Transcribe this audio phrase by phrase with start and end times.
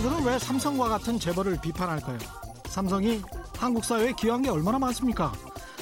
[0.00, 2.18] 경영학자들은 왜 삼성과 같은 재벌을 비판할까요?
[2.66, 3.20] 삼성이
[3.56, 5.32] 한국 사회에 기여한 게 얼마나 많습니까?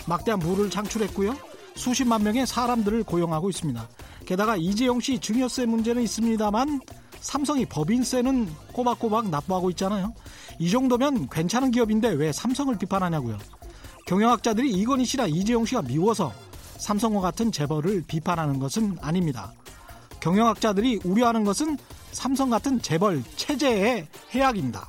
[0.07, 1.37] 막대한 부를 창출했고요.
[1.77, 3.89] 수십만 명의 사람들을 고용하고 있습니다.
[4.27, 6.81] 게다가 이재용 씨 증여세 문제는 있습니다만
[7.21, 10.13] 삼성이 법인세는 꼬박꼬박 납부하고 있잖아요.
[10.59, 13.39] 이 정도면 괜찮은 기업인데 왜 삼성을 비판하냐고요.
[14.07, 16.33] 경영학자들이 이건희 씨나 이재용 씨가 미워서
[16.79, 19.53] 삼성과 같은 재벌을 비판하는 것은 아닙니다.
[20.21, 21.77] 경영학자들이 우려하는 것은
[22.13, 24.89] 삼성 같은 재벌 체제의 해악입니다.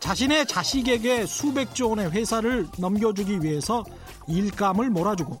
[0.00, 3.84] 자신의 자식에게 수백조 원의 회사를 넘겨주기 위해서
[4.28, 5.40] 일감을 몰아주고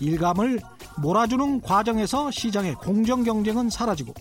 [0.00, 0.60] 일감을
[0.96, 4.12] 몰아주는 과정에서 시장의 공정 경쟁은 사라지고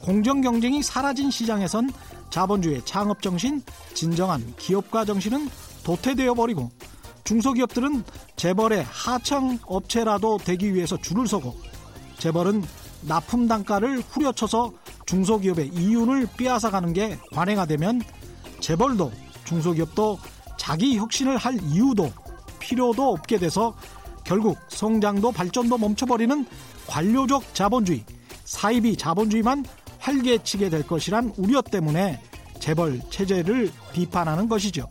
[0.00, 1.90] 공정 경쟁이 사라진 시장에선
[2.30, 5.48] 자본주의 창업 정신, 진정한 기업가 정신은
[5.84, 6.70] 도태되어 버리고
[7.26, 8.04] 중소기업들은
[8.36, 11.56] 재벌의 하청 업체라도 되기 위해서 줄을 서고
[12.18, 12.64] 재벌은
[13.02, 14.72] 납품 단가를 후려쳐서
[15.04, 18.02] 중소기업의 이윤을 빼앗아가는 게 관행화되면
[18.60, 19.12] 재벌도
[19.44, 20.18] 중소기업도
[20.56, 22.10] 자기 혁신을 할 이유도
[22.58, 23.74] 필요도 없게 돼서
[24.24, 26.46] 결국 성장도 발전도 멈춰버리는
[26.86, 28.04] 관료적 자본주의,
[28.44, 29.64] 사이비 자본주의만
[29.98, 32.20] 활개치게 될 것이란 우려 때문에
[32.58, 34.88] 재벌 체제를 비판하는 것이죠.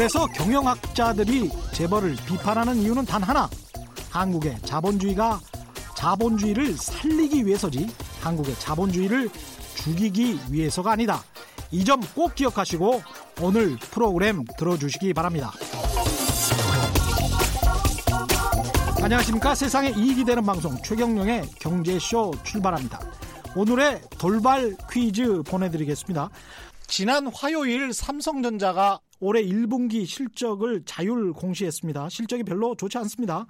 [0.00, 3.50] 그래서 경영학자들이 재벌을 비판하는 이유는 단 하나.
[4.10, 5.38] 한국의 자본주의가
[5.94, 7.86] 자본주의를 살리기 위해서지
[8.22, 9.28] 한국의 자본주의를
[9.76, 11.22] 죽이기 위해서가 아니다.
[11.70, 13.02] 이 점 꼭 기억하시고
[13.42, 15.52] 오늘 프로그램 들어주시기 바랍니다.
[19.02, 19.54] 안녕하십니까.
[19.54, 23.00] 세상에 이익이 되는 방송 최경령의 경제쇼 출발합니다.
[23.54, 26.30] 오늘의 돌발 퀴즈 보내드리겠습니다.
[26.86, 32.08] 지난 화요일 삼성전자가 올해 1분기 실적을 자율 공시했습니다.
[32.08, 33.46] 실적이 별로 좋지 않습니다.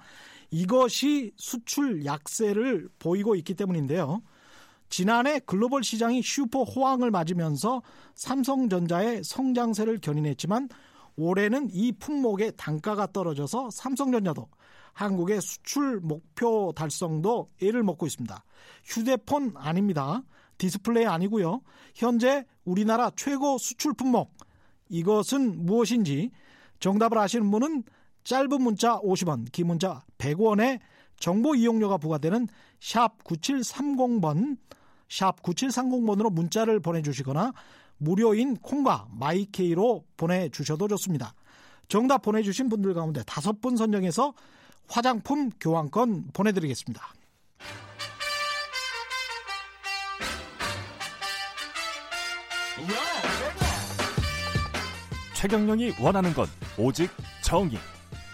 [0.51, 4.21] 이것이 수출 약세를 보이고 있기 때문인데요.
[4.89, 7.81] 지난해 글로벌 시장이 슈퍼 호황을 맞으면서
[8.15, 10.67] 삼성전자의 성장세를 견인했지만
[11.15, 14.49] 올해는 이 품목의 단가가 떨어져서 삼성전자도
[14.93, 18.43] 한국의 수출 목표 달성도 애를 먹고 있습니다.
[18.83, 20.23] 휴대폰 아닙니다.
[20.57, 21.61] 디스플레이 아니고요.
[21.95, 24.33] 현재 우리나라 최고 수출 품목
[24.91, 26.31] 이것은 무엇인지
[26.79, 27.83] 정답을 아시는 분은
[28.23, 30.79] 짧은 문자 50원, 긴 문자 100원의
[31.17, 32.47] 정보 이용료가 부과되는
[32.79, 34.57] 샵 9730번,
[35.09, 37.53] 샵 9730번으로 문자를 보내주시거나
[37.97, 41.33] 무료인 콩과 마이케이로 보내주셔도 좋습니다.
[41.87, 44.33] 정답 보내주신 분들 가운데 다섯 분 선정해서
[44.87, 47.13] 화장품 교환권 보내드리겠습니다.
[55.41, 56.45] 최경령이 원하는 건
[56.77, 57.09] 오직
[57.41, 57.79] 정의.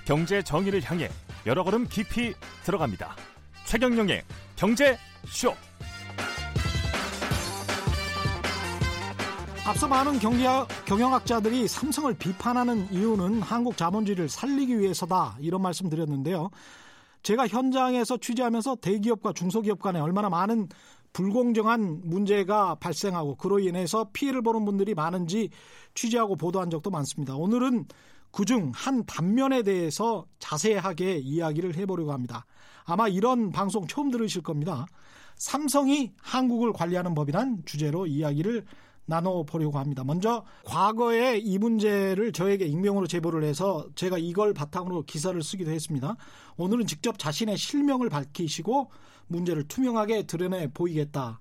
[0.03, 1.09] 경제 정의를 향해
[1.45, 2.33] 여러 걸음 깊이
[2.65, 3.15] 들어갑니다.
[3.65, 4.23] 최경령의
[4.57, 5.53] 경제 쇼.
[9.65, 16.49] 앞서 많은 경제학, 경영학자들이 삼성을 비판하는 이유는 한국 자본주의를 살리기 위해서다 이런 말씀 드렸는데요.
[17.23, 20.67] 제가 현장에서 취재하면서 대기업과 중소기업 간에 얼마나 많은
[21.13, 25.49] 불공정한 문제가 발생하고 그로 인해서 피해를 보는 분들이 많은지
[25.95, 27.35] 취재하고 보도한 적도 많습니다.
[27.35, 27.85] 오늘은
[28.31, 32.45] 그중 한 단면에 대해서 자세하게 이야기를 해보려고 합니다.
[32.85, 34.85] 아마 이런 방송 처음 들으실 겁니다.
[35.35, 38.65] 삼성이 한국을 관리하는 법이란 주제로 이야기를
[39.07, 40.03] 나눠보려고 합니다.
[40.03, 46.15] 먼저 과거에 이 문제를 저에게 익명으로 제보를 해서 제가 이걸 바탕으로 기사를 쓰기도 했습니다.
[46.57, 48.91] 오늘은 직접 자신의 실명을 밝히시고
[49.27, 51.39] 문제를 투명하게 드러내 보이겠다.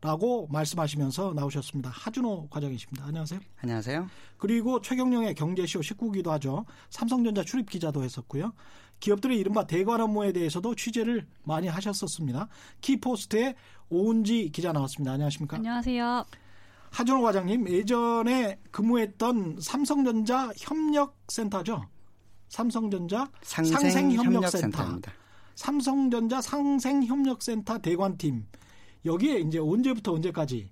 [0.00, 1.88] 라고 말씀하시면서 나오셨습니다.
[1.88, 3.06] 하준호 과장이십니다.
[3.06, 3.40] 안녕하세요.
[3.62, 4.06] 안녕하세요.
[4.36, 6.66] 그리고 최경령의 경제쇼 19기도 하죠.
[6.90, 8.52] 삼성전자 출입 기자도 했었고요.
[9.00, 12.48] 기업들의 이른바 대관 업무에 대해서도 취재를 많이 하셨었습니다.
[12.82, 13.54] 키포스트의
[13.88, 15.12] 오은지 기자 나왔습니다.
[15.12, 15.56] 안녕하십니까?
[15.56, 16.26] 안녕하세요.
[16.90, 21.82] 하준호 과장님 예전에 근무했던 삼성전자 협력센터죠.
[22.48, 25.00] 삼성전자 상생협력센터.
[25.54, 28.46] 삼성전자 상생협력센터 대관팀.
[29.04, 30.70] 여기에 이제 언제부터 언제까지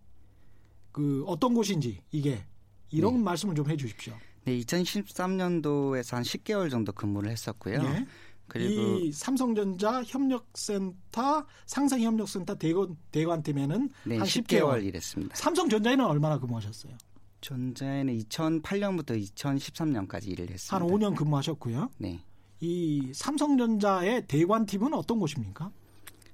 [0.90, 2.44] 그 어떤 곳인지 이게
[2.90, 3.20] 이런 네.
[3.22, 4.14] 말씀을 좀 해 주십시오.
[4.44, 7.82] 네, 2013년도에서 한 10개월 정도 근무를 했었고요.
[7.82, 8.06] 네.
[8.48, 15.36] 그리고 이 삼성전자 협력센터 상생 협력센터 대관 대관팀에는 네, 한 10개월, 10개월 일했습니다.
[15.36, 16.92] 삼성전자에는 얼마나 근무하셨어요?
[17.40, 20.76] 전자에는 2008년부터 2013년까지 일을 했습니다.
[20.76, 21.90] 한 5년 근무하셨고요.
[21.98, 22.20] 네.
[22.62, 25.72] 이 삼성전자의 대관팀은 어떤 곳입니까?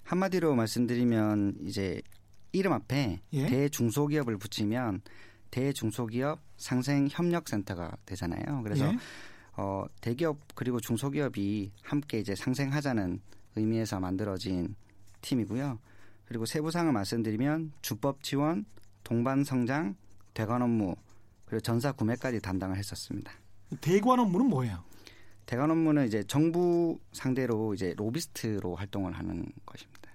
[0.04, 2.02] 한마디로 말씀드리면 이제
[2.52, 3.46] 이름 앞에 예?
[3.46, 5.00] 대중소기업을 붙이면
[5.50, 8.62] 대중소기업 상생협력센터가 되잖아요.
[8.62, 8.98] 그래서 예?
[9.56, 13.22] 어, 대기업 그리고 중소기업이 함께 이제 상생하자는
[13.56, 14.76] 의미에서 만들어진
[15.22, 15.78] 팀이고요.
[16.26, 18.66] 그리고 세부상을 말씀드리면 주법 지원,
[19.02, 19.96] 동반 성장,
[20.34, 20.94] 대관 업무,
[21.46, 23.32] 그리고 전사 구매까지 담당을 했었습니다.
[23.80, 24.87] 대관 업무는 뭐예요?
[25.48, 30.10] 대관 업무는 이제 정부 상대로 이제 로비스트로 활동을 하는 것입니다.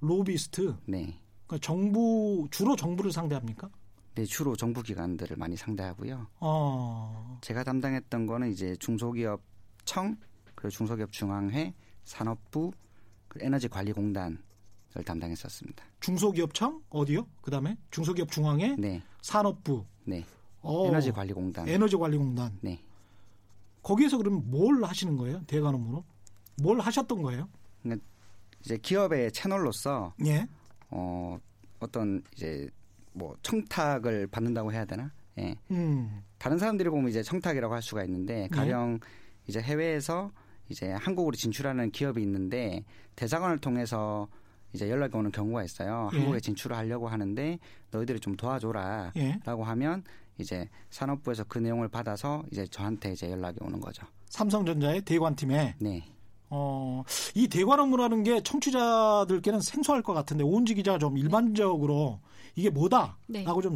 [0.00, 0.76] 로비스트.
[0.84, 1.18] 네.
[1.46, 3.70] 그러니까 정부 주로 정부를 상대합니까?
[4.14, 6.26] 네, 주로 정부 기관들을 많이 상대하고요.
[6.38, 7.38] 어.
[7.40, 9.40] 제가 담당했던 거는 이제 중소기업
[9.86, 10.18] 청,
[10.54, 11.72] 그리고 중소기업 중앙회,
[12.04, 12.70] 산업부,
[13.28, 14.36] 그리고 에너지관리공단을
[15.06, 15.82] 담당했었습니다.
[16.00, 17.26] 중소기업청 어디요?
[17.40, 20.26] 그다음에 중소기업 중앙회, 네, 산업부, 네.
[20.60, 21.68] 어, 에너지관리공단.
[21.68, 22.58] 에너지관리공단.
[22.60, 22.82] 네.
[23.84, 25.42] 거기에서 그럼 뭘 하시는 거예요?
[25.46, 26.04] 대관 업무로?
[26.60, 27.48] 뭘 하셨던 거예요?
[28.64, 30.46] 이제 기업의 채널로서 예.
[30.90, 31.38] 어
[31.80, 32.66] 어떤 이제
[33.12, 35.12] 뭐 청탁을 받는다고 해야 되나?
[35.38, 35.54] 예.
[35.70, 36.22] 음.
[36.38, 39.00] 다른 사람들이 보면 이제 청탁이라고 할 수가 있는데 가령
[39.46, 40.32] 이제 해외에서
[40.70, 42.84] 이제 한국으로 진출하는 기업이 있는데
[43.16, 44.28] 대사관을 통해서
[44.72, 46.08] 이제 연락이 오는 경우가 있어요.
[46.14, 46.18] 예.
[46.18, 47.58] 한국에 진출을 하려고 하는데
[47.90, 49.12] 너희들이 좀 도와줘라.
[49.16, 49.38] 예.
[49.44, 50.02] 라고 하면
[50.38, 54.06] 이제 산업부에서 그 내용을 받아서 이제 저한테 이제 연락이 오는 거죠.
[54.26, 56.04] 삼성전자의 대관팀에 네.
[56.50, 57.02] 어,
[57.34, 62.20] 이 대관 업무라는 게 청취자들께는 생소할 것 같은데 오은지 기자가 좀 일반적으로
[62.54, 63.44] 이게 뭐다라고 네.
[63.62, 63.74] 좀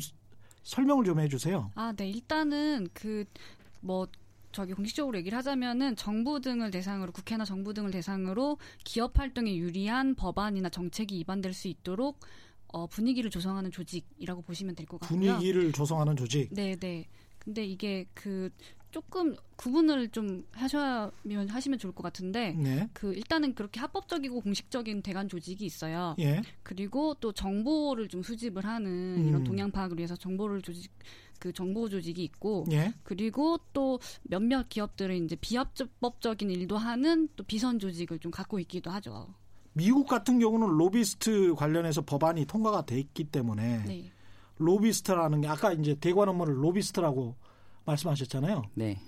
[0.62, 1.72] 설명을 좀 해주세요.
[1.74, 2.10] 아, 네.
[2.10, 4.06] 일단은 그뭐
[4.52, 10.68] 저기 공식적으로 얘기를 하자면은 정부 등을 대상으로 국회나 정부 등을 대상으로 기업 활동에 유리한 법안이나
[10.68, 12.18] 정책이 입안될 수 있도록
[12.68, 15.18] 어, 분위기를 조성하는 조직이라고 보시면 될 것 같고요.
[15.18, 16.48] 분위기를 조성하는 조직.
[16.52, 17.06] 네, 네.
[17.38, 18.50] 근데 이게 그
[18.90, 22.88] 조금 구분을 좀 하셔면 하시면 좋을 것 같은데 네.
[22.94, 26.14] 그 일단은 그렇게 합법적이고 공식적인 대관 조직이 있어요.
[26.18, 26.40] 예.
[26.62, 29.28] 그리고 또 정보를 좀 수집을 하는 음.
[29.28, 30.90] 이런 동향 파악을 위해서 정보를 조직
[31.38, 32.92] 그 정보 조직이 있고 예.
[33.02, 39.34] 그리고 또 몇몇 기업들은 이제 비합법적인 일도 하는 또 비선 조직을 좀 갖고 있기도 하죠.
[39.78, 44.10] 미국 같은 경우는 로비스트 관련해서 법안이 통과가 돼 있기 때문에 네.
[44.56, 47.36] 로비스트라는 게 아까 이제 대관 업무를 로비스트라고
[47.84, 48.64] 말씀하셨잖아요.
[48.74, 49.00] 네.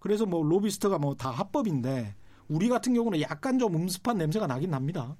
[0.00, 2.16] 그래서 뭐 로비스트가 뭐 다 합법인데
[2.48, 5.16] 우리 같은 경우는 약간 좀 음습한 냄새가 나긴 납니다.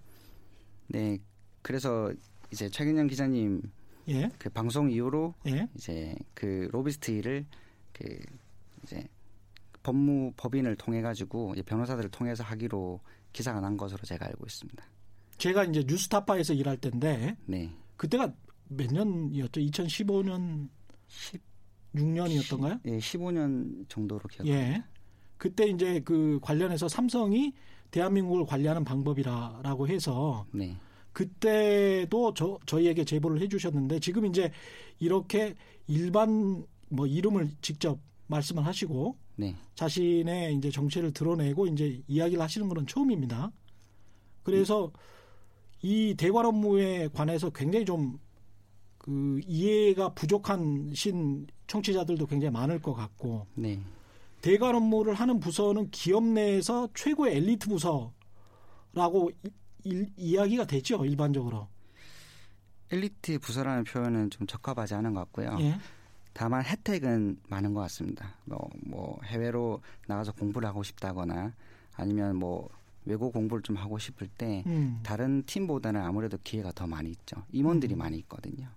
[0.89, 1.19] 네.
[1.63, 2.13] 그래서
[2.51, 3.63] 이제 최근영 기자님
[4.09, 4.31] 예.
[4.37, 5.69] 그 방송 이후로 예.
[5.77, 7.47] 이제 그 로비스트 일을
[7.93, 8.19] 그
[8.83, 9.07] 이제
[9.85, 13.01] 법무 법인을 통해 가지고 변호사들을 통해서 하기로
[13.39, 14.85] 기사가 난 것으로 제가 알고 있습니다.
[15.37, 17.71] 제가 이제 뉴스타파에서 일할 때인데 네.
[17.97, 18.33] 그때가
[18.67, 19.61] 몇 년이었죠?
[19.61, 20.69] 2015년
[21.95, 22.81] 6년이었던가요?
[22.87, 24.49] 예, 15년 정도로 기억.
[24.49, 24.83] 예.
[25.37, 27.53] 그때 이제 그 관련해서 삼성이
[27.93, 30.77] 대한민국을 관리하는 방법이라라고 해서 네.
[31.13, 34.51] 그때도 저 저희에게 제보를 해주셨는데 지금 이제
[34.99, 35.55] 이렇게
[35.87, 39.55] 일반 뭐 이름을 직접 말씀을 하시고 네.
[39.75, 43.51] 자신의 이제 정체를 드러내고 이제 이야기를 하시는 건 처음입니다.
[44.43, 44.91] 그래서
[45.83, 48.19] 이 대관 업무에 관해서 굉장히 좀
[49.01, 53.81] 그 이해가 부족한 신 청취자들도 굉장히 많을 것 같고 네.
[54.43, 59.49] 대관 업무를 하는 부서는 기업 내에서 최고의 엘리트 부서라고 이,
[59.85, 61.69] 일- 이야기가 되죠 일반적으로.
[62.91, 65.57] 엘리트 부서라는 표현은 좀 적합하지 않은 것 같고요.
[65.61, 65.79] 예.
[66.39, 68.37] 다만 혜택은 많은 것 같습니다.
[68.45, 71.53] 뭐, 뭐 해외로 나가서 공부를 하고 싶다거나
[71.97, 72.69] 아니면 뭐
[73.07, 75.01] 외국 공부를 좀 하고 싶을 때 음.
[75.03, 77.43] 다른 팀보다는 아무래도 기회가 더 많이 있죠.
[77.51, 77.99] 임원들이 음.
[77.99, 78.69] 많이 있거든요.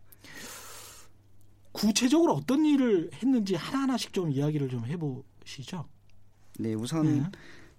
[1.71, 5.85] 구체적으로 어떤 일을 했는지 하나하나씩 좀 이야기를 좀 해보시죠.
[6.57, 7.23] 네, 우선 예.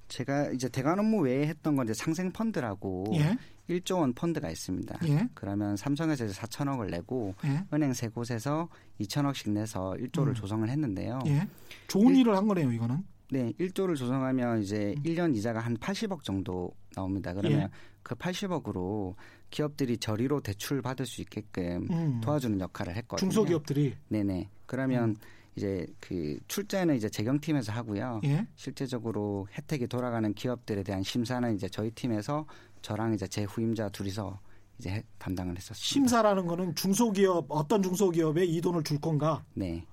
[0.06, 3.36] 제가 이제 대관 업무 외에 했던 건 이제 상생 펀드라고 예.
[3.68, 4.98] 1조 원 펀드가 있습니다.
[5.08, 5.28] 예.
[5.34, 7.64] 그러면 삼성에서 이제 4천억을 내고 예.
[7.72, 8.68] 은행 세 곳에서
[9.00, 10.34] 2천억씩 내서 1조를 음.
[10.34, 11.20] 조성을 했는데요.
[11.26, 11.46] 예.
[11.88, 13.04] 좋은 일- 일을 한 거네요, 이거는.
[13.30, 15.02] 네, 1조를 조성하면 이제 음.
[15.04, 17.32] 1년 이자가 한 80억 정도 나옵니다.
[17.32, 17.68] 그러면 예.
[18.02, 19.14] 그 80억으로
[19.50, 22.20] 기업들이 저리로 대출 받을 수 있게끔 음.
[22.22, 23.30] 도와주는 역할을 했거든요.
[23.30, 23.94] 중소기업들이.
[24.08, 24.48] 네네.
[24.66, 25.16] 그러면
[25.54, 28.20] 이제 그 출제는 이제 재경팀에서 하고요.
[28.24, 28.46] 예.
[28.54, 32.46] 실제적으로 혜택이 돌아가는 기업들에 대한 심사는 이제 저희 팀에서
[32.82, 34.38] 저랑 이제 제 후임자 둘이서
[34.78, 35.82] 이제 해- 담당을 했었습니다.
[35.84, 39.44] 심사라는 거는 중소기업 어떤 중소기업에 이 돈을 줄 건가?
[39.54, 39.84] 네.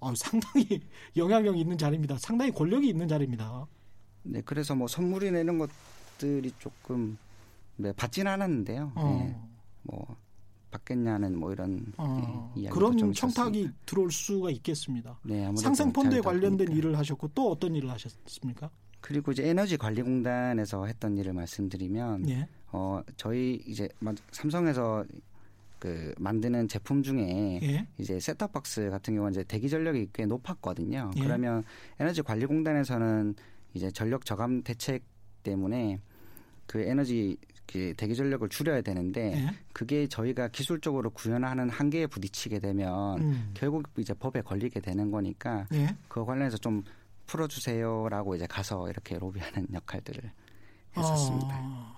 [0.00, 0.80] 어, 상당히
[1.16, 2.16] 영향력이 있는 자리입니다.
[2.18, 3.66] 상당히 권력이 있는 자리입니다.
[4.22, 4.40] 네.
[4.44, 7.18] 그래서 뭐 선물이나 이런 것들이 조금
[7.76, 8.92] 네, 받지는 않았는데요.
[8.94, 9.04] 어.
[9.24, 9.36] 네.
[9.82, 10.16] 뭐
[10.70, 13.80] 받겠냐는 뭐 이런 어, 네, 그런 좀 청탁이 있었습니다.
[13.86, 15.18] 들어올 수가 있겠습니다.
[15.22, 16.74] 네, 상생 펀드에 자유다 관련된 보니까.
[16.74, 18.70] 일을 하셨고 또 어떤 일을 하셨습니까?
[19.00, 22.48] 그리고 이제 에너지관리공단에서 했던 일을 말씀드리면 예.
[22.72, 25.04] 어 저희 이제 마- 삼성에서
[25.78, 27.86] 그 만드는 제품 중에 예.
[27.98, 31.12] 이제 셋탑박스 같은 경우는 이제 대기 전력이 꽤 높았거든요.
[31.16, 31.20] 예.
[31.22, 31.62] 그러면
[32.00, 33.34] 에너지관리공단에서는
[33.74, 35.04] 이제 전력 저감 대책
[35.42, 36.00] 때문에
[36.66, 37.36] 그 에너지
[37.66, 39.50] 그 대기 전력을 줄여야 되는데 예.
[39.72, 43.50] 그게 저희가 기술적으로 구현하는 한계에 부딪히게 되면 음.
[43.54, 45.94] 결국 이제 법에 걸리게 되는 거니까 예.
[46.08, 46.82] 그거 관련해서 좀
[47.28, 50.32] 풀어주세요라고 이제 가서 이렇게 로비하는 역할들을
[50.96, 51.60] 했었습니다.
[51.62, 51.96] 어,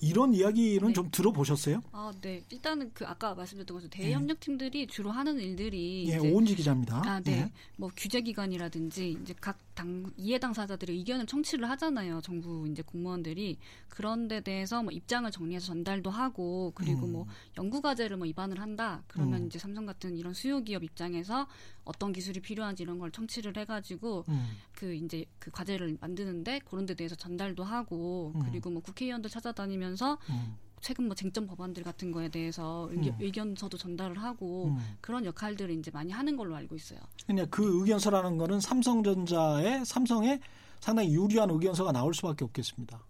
[0.00, 0.92] 이런 이야기는 네.
[0.92, 1.80] 좀 들어보셨어요?
[1.92, 2.42] 아, 네.
[2.50, 7.02] 일단은 그 아까 말씀드렸던 것처럼 대협력팀들이 주로 하는 일들이 예, 오은지 기자입니다.
[7.04, 7.32] 아, 네.
[7.32, 7.52] 예.
[7.76, 12.20] 뭐 규제 기관이라든지 이제 각당 이해 당사자들의 의견을 청취를 하잖아요.
[12.20, 17.12] 정부 이제 공무원들이 그런 데 대해서 뭐 입장을 정리해서 전달도 하고 그리고 음.
[17.12, 17.26] 뭐
[17.58, 19.02] 연구 과제를 뭐 입안을 한다.
[19.08, 19.46] 그러면 음.
[19.46, 21.46] 이제 삼성 같은 이런 수요 기업 입장에서
[21.84, 24.46] 어떤 기술이 필요한지 이런 걸 청취를 해 가지고 음.
[24.72, 28.42] 그 이제 그 과제를 만드는데 그런 데 대해서 전달도 하고 음.
[28.46, 30.56] 그리고 뭐 국회의원들 찾아다니면서 음.
[30.82, 33.18] 최근 뭐 쟁점 법안들 같은 거에 대해서 의견, 음.
[33.20, 34.96] 의견서도 전달을 하고 음.
[35.00, 36.98] 그런 역할들을 이제 많이 하는 걸로 알고 있어요.
[37.24, 40.40] 그냥 그 의견서라는 거는 삼성전자의 삼성에
[40.80, 43.00] 상당히 유리한 의견서가 나올 수밖에 없겠습니다.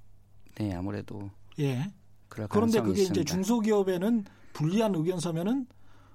[0.56, 1.90] 네, 아무래도 예.
[2.28, 3.32] 그럴 그런데 그게 이제 있습니다.
[3.32, 5.66] 중소기업에는 불리한 의견서면은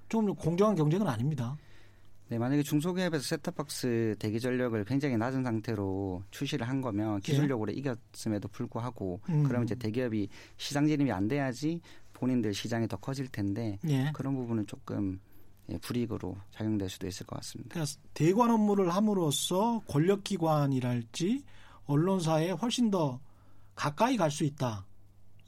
[0.08, 1.56] 좀 공정한 경쟁은 아닙니다.
[2.30, 9.20] 네, 만약에 중소기업에서 셋탑박스 대기 전력을 굉장히 낮은 상태로 출시를 한 거면 기술력으로 이겼음에도 불구하고
[9.30, 9.32] 예.
[9.32, 9.42] 음.
[9.44, 11.80] 그러면 이제 대기업이 시장 진입이 안 돼야지
[12.12, 14.10] 본인들 시장이 더 커질 텐데 예.
[14.12, 15.18] 그런 부분은 조금
[15.70, 17.74] 예, 불이익으로 작용될 수도 있을 것 같습니다.
[17.74, 21.44] 그러니까 대관 업무를 함으로써 권력기관이랄지
[21.86, 23.20] 언론사에 훨씬 더
[23.74, 24.86] 가까이 갈 수 있다.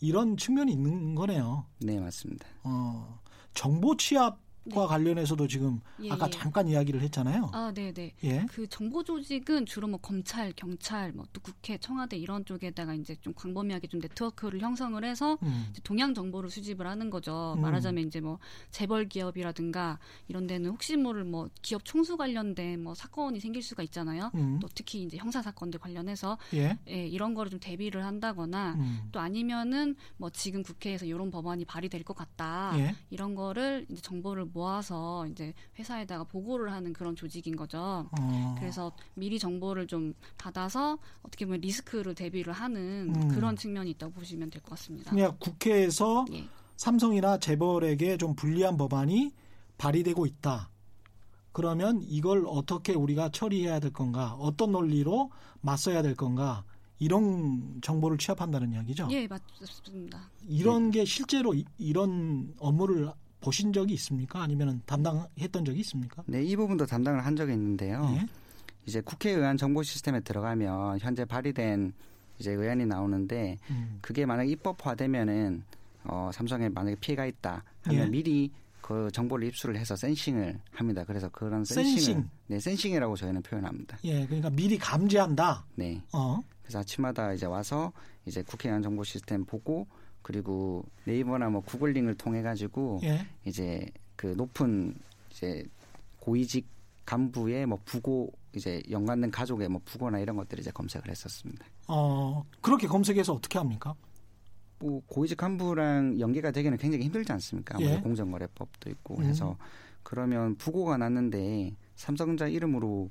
[0.01, 1.67] 이런 측면이 있는 거네요.
[1.81, 2.47] 네, 맞습니다.
[2.63, 3.21] 어,
[3.53, 4.39] 정보 취합
[4.73, 6.31] 과 관련해서도 지금 예, 아까 예.
[6.31, 7.51] 잠깐 이야기를 했잖아요.
[7.53, 8.13] 아, 네, 네.
[8.25, 8.45] 예.
[8.51, 13.33] 그 정보 조직은 주로 뭐 검찰, 경찰, 뭐 또 국회, 청와대 이런 쪽에다가 이제 좀
[13.35, 15.73] 광범위하게 좀 네트워크를 형성을 해서 음.
[15.85, 17.55] 동향 정보를 수집을 하는 거죠.
[17.57, 17.63] 음.
[17.63, 18.39] 말하자면 이제 뭐
[18.71, 19.99] 재벌 기업이라든가
[20.29, 24.31] 이런 데는 혹시 모를 뭐 기업 총수 관련된 뭐 사건이 생길 수가 있잖아요.
[24.35, 24.59] 음.
[24.61, 26.79] 또 특히 이제 형사 사건들 관련해서 예.
[26.89, 29.09] 예, 이런 거를 좀 대비를 한다거나 음.
[29.13, 32.73] 또 아니면은 뭐 지금 국회에서 이런 법안이 발의될 것 같다.
[32.77, 32.95] 예.
[33.11, 38.09] 이런 거를 이제 정보를 모아서 이제 회사에다가 보고를 하는 그런 조직인 거죠.
[38.11, 38.55] 어.
[38.59, 43.29] 그래서 미리 정보를 좀 받아서 어떻게 보면 리스크를 대비를 하는 음.
[43.29, 45.11] 그런 측면이 있다고 보시면 될 것 같습니다.
[45.11, 46.45] 그냥 국회에서 예.
[46.77, 49.33] 삼성이나 재벌에게 좀 불리한 법안이
[49.79, 50.71] 발의되고 있다.
[51.53, 54.35] 그러면 이걸 어떻게 우리가 처리해야 될 건가?
[54.39, 55.31] 어떤 논리로
[55.61, 56.65] 맞서야 될 건가?
[57.03, 59.09] 이런 정보를 취합한다는 이야기죠.
[59.11, 60.31] 예, 맞습니다.
[60.47, 64.43] 이런 게 실제로 이- 이런 업무를 보신 적이 있습니까?
[64.43, 66.23] 아니면 담당했던 적이 있습니까?
[66.27, 68.17] 네, 이 부분도 담당을 한 적이 있는데요.
[68.17, 68.27] 예.
[68.87, 71.93] 이제 국회에 의한 정보 시스템에 들어가면 현재 발의된
[72.39, 73.99] 이제 의안이 나오는데 음.
[74.01, 75.63] 그게 만약에 입법화되면은
[76.05, 78.11] 어, 삼성에 만약에 피해가 있다 하면 예.
[78.11, 81.05] 미리 그 정보를 입수를 해서 센싱을 합니다.
[81.05, 82.29] 그래서 그런 센싱을 센싱.
[82.49, 83.99] 네, 센싱이라고 저희는 표현합니다.
[84.05, 85.65] 예, 그러니까 미리 감지한다.
[85.77, 86.03] 네.
[86.13, 87.93] 어, 그래서 아침마다 이제 와서
[88.27, 89.87] 이제 국회에 의한 정보 시스템 보고
[90.23, 93.87] 그리고 네이버나 뭐 구글 링을 통해 가지고 예, 이제
[94.17, 94.95] 그 높은
[95.31, 95.65] 이제
[96.19, 96.67] 고위직
[97.07, 101.65] 간부의 뭐 부고 이제 연관된 가족의 뭐 부고나 이런 것들을 이제 검색을 했었습니다.
[101.89, 103.95] 어, 그렇게 검색해서 어떻게 합니까?
[104.79, 107.81] 뭐 고위직 간부랑 연계가 되기는 굉장히 힘들지 않습니까?
[107.81, 108.01] 예.
[108.01, 109.25] 공정거래법도 있고 음.
[109.25, 109.57] 해서
[110.03, 113.11] 그러면 부고가 났는데 삼성전자 이름으로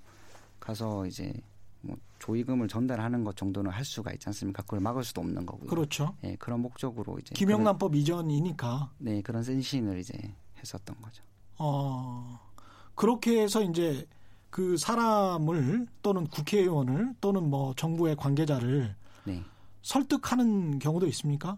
[0.59, 1.31] 가서 이제
[1.81, 4.63] 뭐 조의금을 전달하는 것 정도는 할 수가 있지 않습니까?
[4.63, 5.69] 그걸 막을 수도 없는 거고요.
[5.69, 6.15] 그렇죠.
[6.23, 8.91] 예, 그런 목적으로 이제 김영란법 이전이니까.
[8.97, 10.13] 네 그런 센싱을 이제
[10.59, 11.23] 했었던 거죠.
[11.57, 12.39] 어,
[12.95, 14.05] 그렇게 해서 이제
[14.49, 18.95] 그 사람을 또는 국회의원을 또는 뭐 정부의 관계자를
[19.25, 19.43] 네.
[19.81, 21.57] 설득하는 경우도 있습니까?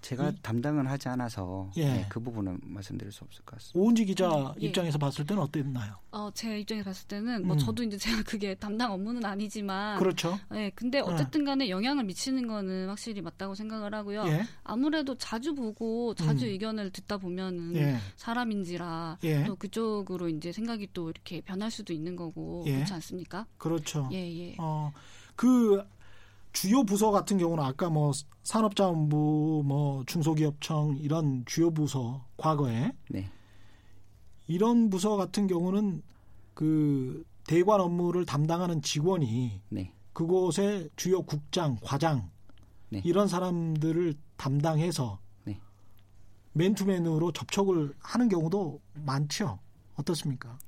[0.00, 1.84] 제가 이- 담당은 하지 않아서 예.
[1.84, 3.78] 네, 그 부분은 말씀드릴 수 없을 것 같습니다.
[3.78, 4.66] 오은지 기자 예.
[4.66, 5.94] 입장에서 봤을 때는 어땠나요?
[6.12, 7.58] 어, 제 입장에서 봤을 때는 뭐 음.
[7.58, 10.38] 저도 이제 제가 그게 담당 업무는 아니지만 그렇죠.
[10.54, 14.24] 예, 근데 어쨌든 간에 영향을 미치는 거는 확실히 맞다고 생각을 하고요.
[14.26, 16.50] 예, 아무래도 자주 보고 자주 음.
[16.50, 22.16] 의견을 듣다 보면은 예, 사람인지라 예, 또 그쪽으로 이제 생각이 또 이렇게 변할 수도 있는
[22.16, 22.74] 거고 예.
[22.76, 23.46] 그렇지 않습니까?
[23.58, 24.08] 그렇죠.
[24.12, 24.56] 예, 예.
[24.58, 24.92] 어,
[25.36, 25.82] 그
[26.52, 33.30] 주요 부서 같은 경우는 아까 뭐 산업자원부, 뭐 중소기업청 이런 주요 부서 과거에 네.
[34.46, 36.02] 이런 부서 같은 경우는
[36.54, 39.92] 그 대관 업무를 담당하는 직원이 네.
[40.12, 42.30] 그곳의 주요 국장, 과장
[42.90, 43.00] 네.
[43.04, 45.58] 이런 사람들을 담당해서 네.
[46.52, 49.58] 맨투맨으로 접촉을 하는 경우도 많죠.
[49.94, 50.58] 어떻습니까?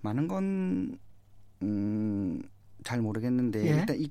[0.00, 0.98] 많은 건,
[1.62, 2.42] 음,
[2.84, 3.80] 잘 모르겠는데, 예.
[3.80, 4.08] 일단 이,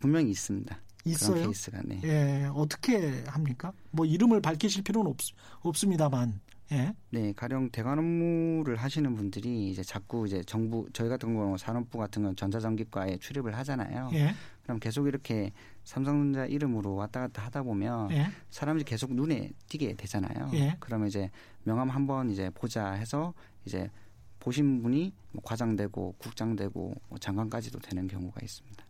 [0.00, 0.74] 분명히 있습니다.
[1.02, 1.44] 그런 있어요.
[1.44, 2.00] 케이스가, 네.
[2.04, 3.72] 예, 어떻게 합니까?
[3.90, 5.16] 뭐 이름을 밝히실 필요는 없,
[5.60, 6.40] 없습니다만,
[6.72, 11.98] 예, 네, 가령 대관 업무를 하시는 분들이 이제 자꾸 이제 정부, 저희 같은 경우는 산업부
[11.98, 14.10] 같은 건 전자전기과에 출입을 하잖아요.
[14.12, 15.52] 예, 그럼 계속 이렇게
[15.84, 18.26] 삼성전자 이름으로 왔다 갔다 하다 보면 예.
[18.50, 20.50] 사람들이 계속 눈에 띄게 되잖아요.
[20.54, 20.76] 예.
[20.80, 21.30] 그러면 이제
[21.64, 23.90] 명함 한번 이제 보자 해서 이제
[24.38, 28.84] 보신 분이 뭐 과장되고 국장되고 뭐 장관까지도 되는 경우가 있습니다.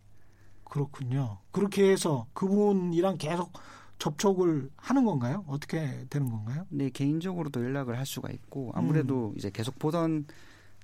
[0.71, 1.39] 그렇군요.
[1.51, 3.53] 그렇게 해서 그분이랑 계속
[3.99, 5.45] 접촉을 하는 건가요?
[5.47, 6.65] 어떻게 되는 건가요?
[6.71, 8.73] 근데 개인적으로도 연락을 할 수가 있고 음.
[8.75, 10.25] 아무래도 이제 계속 보던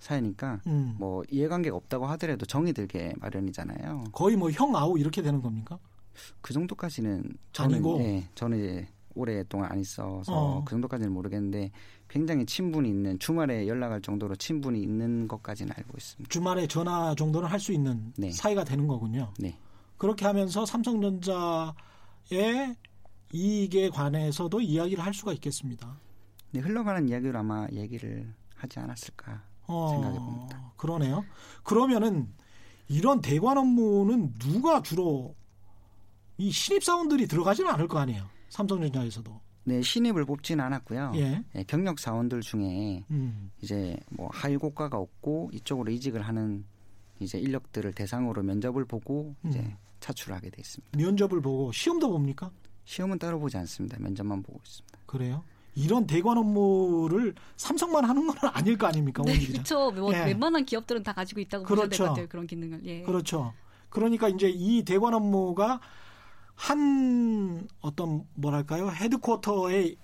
[0.00, 0.94] 사이니까 음.
[0.98, 4.04] 뭐 이해관계가 없다고 하더라도 정이 들게 마련이잖아요.
[4.12, 5.78] 거의 뭐 형 아우 이렇게 되는 겁니까?
[6.42, 8.00] 그 정도까지는 저는 아니고?
[8.00, 10.64] 예, 저는 이제 오랫동안 안 있어서 어.
[10.64, 11.70] 그 정도까지는 모르겠는데
[12.08, 16.28] 굉장히 친분이 있는 주말에 연락할 정도로 친분이 있는 것까지는 알고 있습니다.
[16.28, 18.30] 주말에 전화 정도는 할 수 있는 네.
[18.30, 19.32] 사이가 되는 거군요.
[19.38, 19.56] 네.
[19.96, 21.74] 그렇게 하면서 삼성전자의
[23.32, 25.98] 이익에 관해서도 이야기를 할 수가 있겠습니다.
[26.50, 29.42] 근데 흘러가는 이야기로 아마 얘기를 하지 않았을까.
[29.66, 30.72] 어, 생각해 봅니다.
[30.76, 31.24] 그러네요.
[31.62, 32.32] 그러면은
[32.88, 35.34] 이런 대관 업무는 누가 주로
[36.38, 38.28] 이 신입 사원들이 들어가지는 않을 거 아니에요.
[38.50, 39.40] 삼성전자에서도.
[39.64, 41.12] 네, 신입을 뽑지는 않았고요.
[41.16, 41.42] 예.
[41.56, 43.50] 예, 경력 사원들 중에 음.
[43.60, 46.64] 이제 뭐 하위 고과가 없고 이쪽으로 이직을 하는
[47.18, 49.76] 이제 인력들을 대상으로 면접을 보고 이제 음.
[50.06, 50.96] 차출을 하게 돼 있습니다.
[50.96, 52.50] 면접을 보고 시험도 봅니까?
[52.84, 53.98] 시험은 따로 보지 않습니다.
[53.98, 54.98] 면접만 보고 있습니다.
[55.06, 55.42] 그래요?
[55.74, 59.22] 이런 대관 업무를 삼성만 하는 건 아닐 거 아닙니까?
[59.24, 59.38] 네.
[59.46, 59.90] 그렇죠.
[59.90, 60.24] 뭐 예.
[60.24, 62.04] 웬만한 기업들은 다 가지고 있다고 보셔야 될 그렇죠.
[62.04, 62.28] 것 같아요.
[62.28, 62.80] 그런 기능을.
[62.84, 63.02] 예.
[63.02, 63.52] 그렇죠.
[63.90, 65.80] 그러니까 이제 이 대관 업무가
[66.54, 69.96] 한 어떤 뭐랄까요 headquarter에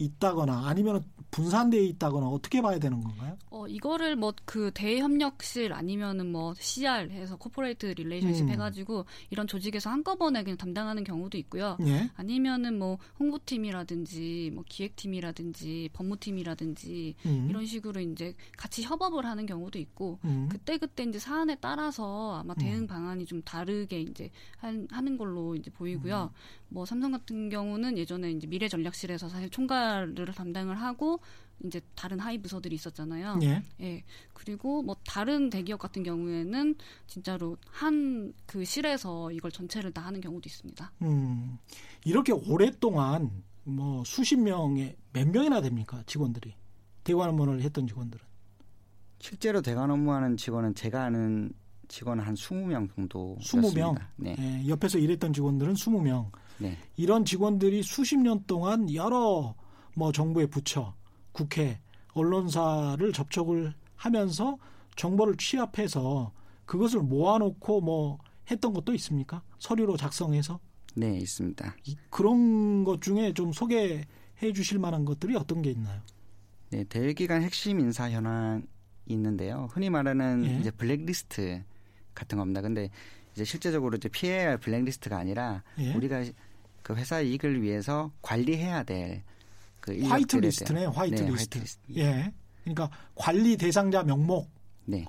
[0.00, 3.36] 있다거나 아니면 분산되어 있다거나 어떻게 봐야 되는 건가요?
[3.50, 8.50] 어, 이거를 뭐 그 대외협력실 아니면은 뭐 CR 해서 corporate relationship 음.
[8.50, 11.76] 해가지고 이런 조직에서 한꺼번에 그냥 담당하는 경우도 있고요.
[11.86, 12.10] 예.
[12.16, 17.46] 아니면은 뭐 홍보팀이라든지 뭐 기획팀이라든지 법무팀이라든지 음.
[17.48, 20.48] 이런 식으로 이제 같이 협업을 하는 경우도 있고 음.
[20.50, 22.86] 그때 그때 이제 사안에 따라서 아마 대응 음.
[22.86, 26.32] 방안이 좀 다르게 이제 한, 하는 걸로 이제 보이고요.
[26.32, 26.60] 음.
[26.70, 31.20] 뭐 삼성 같은 경우는 예전에 이제 미래 전략실에서 사실 총괄 을 담당을 하고
[31.64, 33.38] 이제 다른 하위 부서들이 있었잖아요.
[33.42, 33.62] 예.
[33.80, 34.02] 예.
[34.32, 36.74] 그리고 뭐 다른 대기업 같은 경우에는
[37.06, 40.92] 진짜로 한 그 실에서 이걸 전체를 다 하는 경우도 있습니다.
[41.02, 41.58] 음.
[42.04, 46.54] 이렇게 오랫동안 뭐 수십 명의 몇 명이나 됩니까 직원들이
[47.04, 48.24] 대관 업무를 했던 직원들은
[49.18, 51.52] 실제로 대관 업무하는 직원은 제가 아는
[51.88, 54.00] 직원은 한 20명 정도 20명?
[54.16, 54.36] 네.
[54.38, 56.76] 예, 옆에서 일했던 직원들은 20명 네.
[56.96, 59.54] 이런 직원들이 수십 년 동안 여러
[59.94, 60.94] 뭐 정부의 부처,
[61.32, 61.80] 국회,
[62.12, 64.58] 언론사를 접촉을 하면서
[64.96, 66.32] 정보를 취합해서
[66.66, 68.18] 그것을 모아놓고 뭐
[68.50, 69.42] 했던 것도 있습니까?
[69.58, 70.58] 서류로 작성해서
[70.94, 71.76] 네, 있습니다.
[71.84, 74.04] 이- 그런 것 중에 좀 소개해
[74.54, 76.00] 주실 만한 것들이 어떤 게 있나요?
[76.70, 78.62] 네, 대기관 핵심 인사 현황이
[79.06, 79.68] 있는데요.
[79.72, 80.58] 흔히 말하는 예.
[80.60, 81.62] 이제 블랙리스트
[82.14, 82.60] 같은 겁니다.
[82.60, 82.90] 근데
[83.34, 85.94] 이제 실제적으로 이제 피해야 할 블랙리스트가 아니라 예.
[85.94, 86.24] 우리가
[86.82, 89.22] 그 회사 이익을 위해서 관리해야 될
[89.80, 91.36] 그 화이트 리스트네, 화이트 네, 리스트.
[91.36, 91.80] 화이트 리스트.
[91.96, 92.32] 예.
[92.64, 94.50] 그러니까 관리 대상자 명목,
[94.84, 95.04] 네,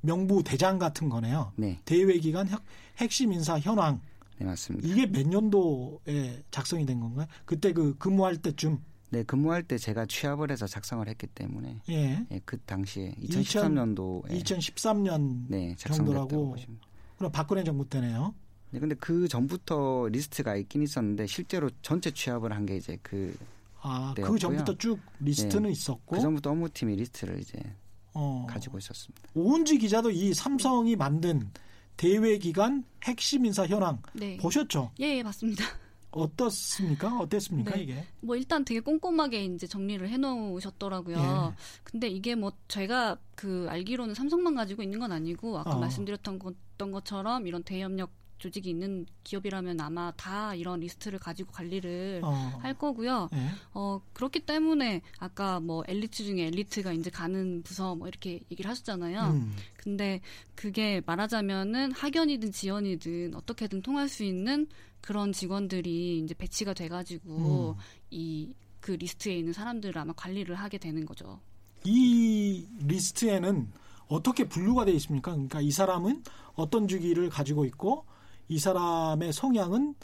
[0.00, 1.52] 명부 대장 같은 거네요.
[1.56, 2.60] 네, 대외 기관 핵-
[2.98, 4.00] 핵심 인사 현황
[4.38, 4.86] 네 맞습니다.
[4.86, 7.26] 이게 몇 년도에 작성이 된 건가요?
[7.44, 8.78] 그때 그 근무할 때쯤
[9.10, 12.24] 네, 근무할 때 제가 취합을 해서 작성을 했기 때문에 예.
[12.30, 13.42] 예, 그 당시에 2000
[13.74, 15.96] 2013년도에 2013년 네, 작성됐다고
[16.28, 16.78] 정도라고 보시면.
[17.18, 18.34] 그럼 박근혜 정부 때네요.
[18.70, 23.34] 네, 근데 그 전부터 리스트가 있긴 있었는데 실제로 전체 취합을 한 게 이제 그,
[23.86, 24.38] 아, 그 되었고요.
[24.38, 25.70] 전부터 쭉 리스트는 네.
[25.70, 27.58] 있었고 그 전부터 업무팀이 리스트를 이제
[28.14, 29.28] 어, 가지고 있었습니다.
[29.34, 31.50] 오은지 기자도 이 삼성이 만든
[31.96, 34.36] 대외 기관 핵심 인사 현황 네.
[34.38, 34.90] 보셨죠?
[35.00, 35.64] 예, 예, 맞습니다.
[36.10, 37.18] 어떻습니까?
[37.18, 37.82] 어땠습니까 네.
[37.82, 38.04] 이게?
[38.20, 41.16] 뭐 일단 되게 꼼꼼하게 이제 정리를 해 놓으셨더라고요.
[41.16, 41.56] 예.
[41.84, 45.78] 근데 이게 뭐 제가 그 알기로는 삼성만 가지고 있는 건 아니고 아까 어.
[45.78, 52.20] 말씀드렸던 것, 던 것처럼 이런 대협력 조직이 있는 기업이라면 아마 다 이런 리스트를 가지고 관리를
[52.22, 53.28] 어, 할 거고요.
[53.32, 53.48] 예.
[53.72, 59.20] 어 그렇기 때문에 아까 뭐 엘리트 중에 엘리트가 이제 가는 부서 뭐 이렇게 얘기를 하셨잖아요.
[59.32, 60.20] 음, 근데
[60.54, 64.66] 그게 말하자면은 학연이든 지연이든 어떻게든 통할 수 있는
[65.00, 67.82] 그런 직원들이 이제 배치가 돼가지고 음.
[68.10, 71.40] 이 그 리스트에 있는 사람들을 아마 관리를 하게 되는 거죠.
[71.84, 73.70] 이 리스트에는
[74.08, 75.32] 어떻게 분류가 되어 있습니까?
[75.32, 76.22] 그러니까 이 사람은
[76.54, 78.04] 어떤 주기를 가지고 있고
[78.48, 79.94] 이 사람의 성향은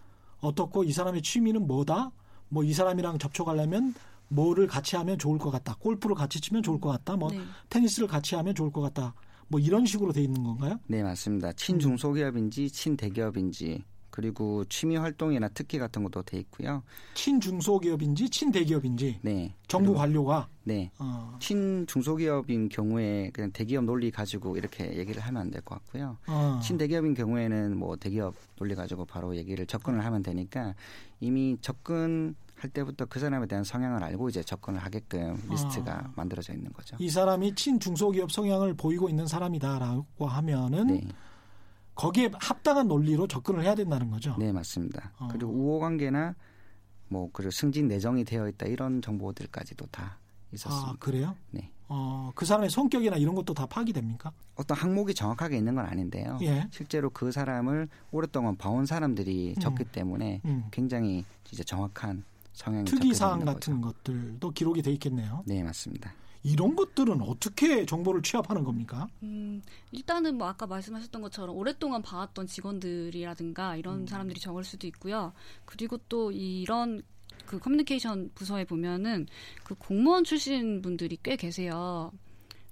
[0.40, 2.10] 어떻고 이 사람의 취미는 뭐다?
[2.48, 3.94] 뭐 이 사람이랑 접촉하려면
[4.28, 5.76] 뭐를 같이 하면 좋을 것 같다.
[5.78, 7.16] 골프를 같이 치면 좋을 것 같다.
[7.16, 7.40] 뭐 네.
[7.70, 9.14] 테니스를 같이 하면 좋을 것 같다.
[9.48, 10.78] 뭐 이런 식으로 돼 있는 건가요?
[10.86, 11.52] 네, 맞습니다.
[11.52, 16.82] 친중소기업인지 친대기업인지 그리고 취미 활동이나 특기 같은 것도 돼 있고요.
[17.14, 19.54] 친중소기업인지 친대기업인지 네.
[19.66, 20.90] 정부 관료가 네.
[20.98, 26.18] 어, 친중소기업인 경우에 그냥 대기업 논리 가지고 이렇게 얘기를 하면 안 될 것 같고요.
[26.26, 26.60] 어.
[26.62, 30.74] 친대기업인 경우에는 뭐 대기업 논리 가지고 바로 얘기를 접근을 하면 되니까
[31.20, 36.12] 이미 접근 할 때부터 그 사람에 대한 성향을 알고 이제 접근을 하게끔 리스트가 아.
[36.14, 36.96] 만들어져 있는 거죠.
[37.00, 41.00] 이 사람이 친중소기업 성향을 보이고 있는 사람이다라고 하면은 네,
[41.94, 44.34] 거기에 합당한 논리로 접근을 해야 된다는 거죠.
[44.38, 45.12] 네 맞습니다.
[45.18, 45.28] 어.
[45.30, 46.34] 그리고 우호 관계나
[47.08, 50.16] 뭐 그리고 승진 내정이 되어 있다 이런 정보들까지도 다아
[50.52, 50.96] 있었습니다.
[50.98, 51.36] 그래요?
[51.50, 51.70] 네.
[51.88, 54.32] 어, 그 사람의 성격이나 이런 것도 다 파악이 됩니까?
[54.54, 56.38] 어떤 항목이 정확하게 있는 건 아닌데요.
[56.40, 56.66] 예.
[56.70, 59.60] 실제로 그 사람을 오랫동안 봐온 사람들이 음.
[59.60, 60.64] 적기 때문에 음.
[60.70, 62.24] 굉장히 이제 정확한
[62.54, 63.94] 성향이 특이 사항 같은 거죠.
[63.94, 65.42] 것들도 기록이 돼 있겠네요.
[65.46, 66.14] 네 맞습니다.
[66.42, 69.06] 이런 것들은 어떻게 정보를 취합하는 겁니까?
[69.22, 75.32] 음, 일단은 뭐 아까 말씀하셨던 것처럼 오랫동안 봐왔던 직원들이라든가 이런 사람들이 적을 수도 있고요.
[75.64, 77.02] 그리고 또 이런
[77.46, 79.26] 그 커뮤니케이션 부서에 보면은
[79.62, 82.12] 그 공무원 출신 분들이 꽤 계세요.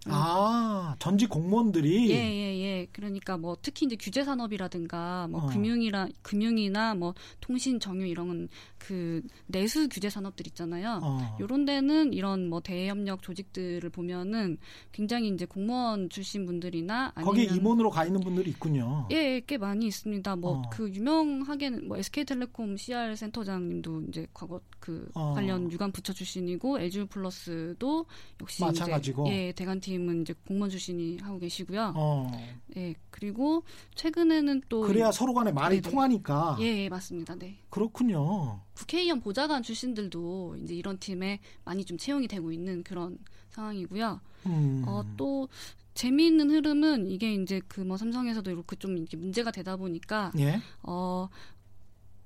[0.06, 0.12] 음.
[0.12, 2.88] 아 전직 공무원들이 예, 예, 예.
[2.92, 5.46] 그러니까 뭐 특히 이제 규제 산업이라든가 뭐 어.
[5.48, 11.00] 금융이라 금융이나 뭐 통신 정유 이런 그 내수 규제 산업들 있잖아요.
[11.02, 14.56] 어, 요런 데는 이런 뭐 대협력 조직들을 보면은
[14.90, 19.06] 굉장히 이제 공무원 출신 분들이나 아니면 거기에 임원으로 가 있는 분들이 있군요.
[19.12, 20.36] 예, 예, 꽤 많이 있습니다.
[20.36, 20.62] 뭐 어.
[20.70, 25.34] 그 유명하게는 뭐 SK텔레콤 CR 센터장님도 이제 과거 그 어.
[25.34, 28.06] 관련 유관 부처 출신이고 LG 플러스도
[28.40, 29.26] 역시 마찬가지고.
[29.26, 31.92] 이제 예, 대관 팀은 이제 공무원 출신이 하고 계시고요.
[31.94, 32.30] 어,
[32.76, 33.62] 예, 그리고
[33.94, 35.90] 최근에는 또 그래야 서로 간에 말이 네네.
[35.90, 37.34] 통하니까 예, 예, 맞습니다.
[37.36, 37.58] 네.
[37.68, 38.60] 그렇군요.
[38.74, 43.18] 국회의원 보좌관 출신들도 이제 이런 팀에 많이 좀 채용이 되고 있는 그런
[43.50, 44.20] 상황이고요.
[44.46, 44.84] 음.
[44.86, 45.48] 어, 또
[45.94, 50.60] 재미있는 흐름은 이게 이제 그 뭐 삼성에서도 이렇게 좀 이렇게 문제가 되다 보니까 예.
[50.82, 51.28] 어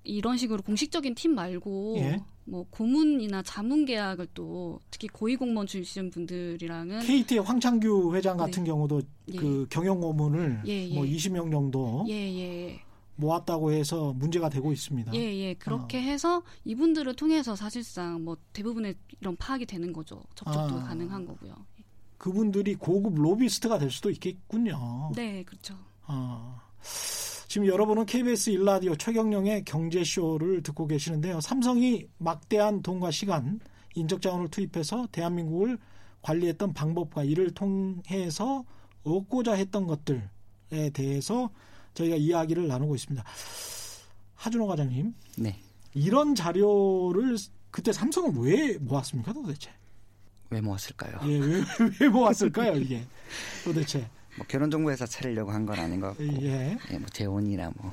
[0.04, 2.22] 이런 식으로 공식적인 팀 말고 예.
[2.46, 8.70] 뭐 고문이나 자문 계약을 또 특히 고위 공무원 출신 분들이랑은 KT의 황창규 회장 같은 네.
[8.70, 9.02] 경우도
[9.33, 9.37] 예.
[9.37, 10.94] 그 경영 고문을 예, 예.
[10.94, 12.80] 뭐 20명 정도 예, 예.
[13.16, 15.14] 모았다고 해서 문제가 되고 있습니다.
[15.14, 15.54] 예, 예.
[15.54, 16.00] 그렇게 어.
[16.00, 20.22] 해서 이분들을 통해서 사실상 뭐 대부분의 이런 파악이 되는 거죠.
[20.35, 20.85] 접촉도 아.
[20.85, 21.54] 가능한 거고요.
[22.18, 25.12] 그분들이 고급 로비스트가 될 수도 있겠군요.
[25.14, 25.76] 네, 그렇죠.
[26.07, 26.61] 어.
[27.54, 31.40] 지금 여러분은 KBS 일라디오 최경령의 경제쇼를 듣고 계시는데요.
[31.40, 33.60] 삼성이 막대한 돈과 시간,
[33.94, 35.78] 인적 자원을 투입해서 대한민국을
[36.22, 38.64] 관리했던 방법과 이를 통해서
[39.04, 41.48] 얻고자 했던 것들에 대해서
[41.94, 43.24] 저희가 이야기를 나누고 있습니다.
[44.34, 45.56] 하준호 과장님, 네.
[45.94, 47.36] 이런 자료를
[47.70, 49.70] 그때 삼성은 왜 모았습니까 도대체?
[50.50, 51.20] 왜 모았을까요?
[51.26, 51.62] 예, 왜,
[52.00, 53.04] 왜 모았을까요 이게
[53.62, 54.10] 도대체?
[54.36, 57.92] 뭐 결혼정보회사 차리려고 한 건 아닌 것 같고 예, 예, 뭐 재혼이나 뭐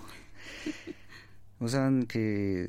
[1.60, 2.68] 우선 그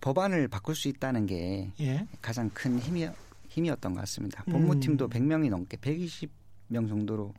[0.00, 2.06] 법안을 바꿀 수 있다는 게 예.
[2.20, 3.08] 가장 큰 힘이
[3.48, 4.42] 힘이었던 것 같습니다.
[4.48, 4.52] 음.
[4.52, 7.32] 법무팀도 100명이 넘게 120명 정도로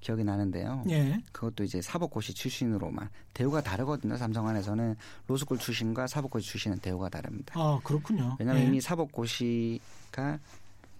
[0.00, 0.82] 기억이 나는데요.
[0.90, 1.22] 예.
[1.30, 4.16] 그것도 이제 사법고시 출신으로만 대우가 다르거든요.
[4.16, 4.96] 삼성 안에서는
[5.28, 7.54] 로스쿨 출신과 사법고시 출신은 대우가 다릅니다.
[7.56, 8.36] 아 그렇군요.
[8.38, 8.66] 왜냐하면 예.
[8.66, 10.38] 이미 사법고시가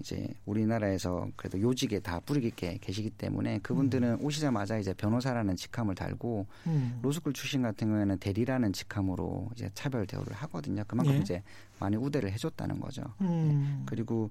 [0.00, 6.46] 이제 우리나라에서 그래도 요직에 다 뿌리 깊게 계시기 때문에 그분들은 오시자마자 이제 변호사라는 직함을 달고
[6.66, 6.98] 음.
[7.02, 10.82] 로스쿨 출신 같은 경우에는 대리라는 직함으로 이제 차별 대우를 하거든요.
[10.86, 11.18] 그만큼 예.
[11.18, 11.42] 이제
[11.78, 13.02] 많이 우대를 해줬다는 거죠.
[13.20, 13.82] 음.
[13.86, 14.30] 그리고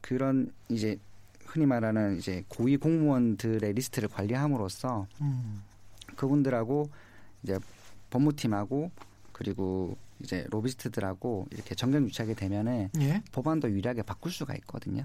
[0.00, 0.98] 그런 이제
[1.46, 5.62] 흔히 말하는 이제 고위 공무원들의 리스트를 관리함으로써 음.
[6.16, 6.90] 그분들하고
[7.42, 7.58] 이제
[8.10, 8.90] 법무팀하고
[9.32, 13.22] 그리고 이제 로비스트들하고 이렇게 정경 유착이 되면은 예.
[13.32, 15.04] 법안도 유리하게 바꿀 수가 있거든요.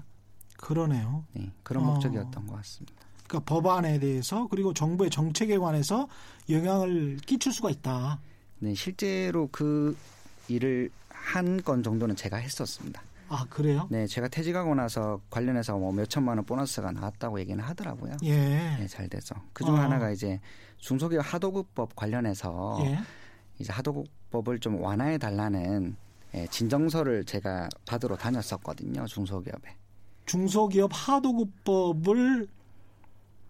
[0.56, 1.24] 그러네요.
[1.32, 1.92] 네, 그런 어.
[1.92, 2.94] 목적이었던 것 같습니다.
[3.26, 6.08] 그러니까 법안에 대해서 그리고 정부의 정책에 관해서
[6.48, 8.18] 영향을 끼칠 수가 있다.
[8.58, 9.96] 네, 실제로 그
[10.48, 13.02] 일을 한 건 정도는 제가 했었습니다.
[13.28, 13.86] 아 그래요?
[13.90, 18.16] 네, 제가 퇴직하고 나서 관련해서 뭐 몇 천만 원 보너스가 나왔다고 얘기는 하더라고요.
[18.24, 18.36] 예.
[18.78, 19.78] 네, 잘 돼서 그중 어.
[19.78, 20.40] 하나가 이제
[20.78, 22.98] 중소기업 하도급법 관련해서 예.
[23.60, 25.96] 이제 하도급법을 좀 완화해 달라는
[26.34, 29.76] 예, 진정서를 제가 받으러 다녔었거든요 중소기업에.
[30.26, 32.48] 중소기업 하도급법을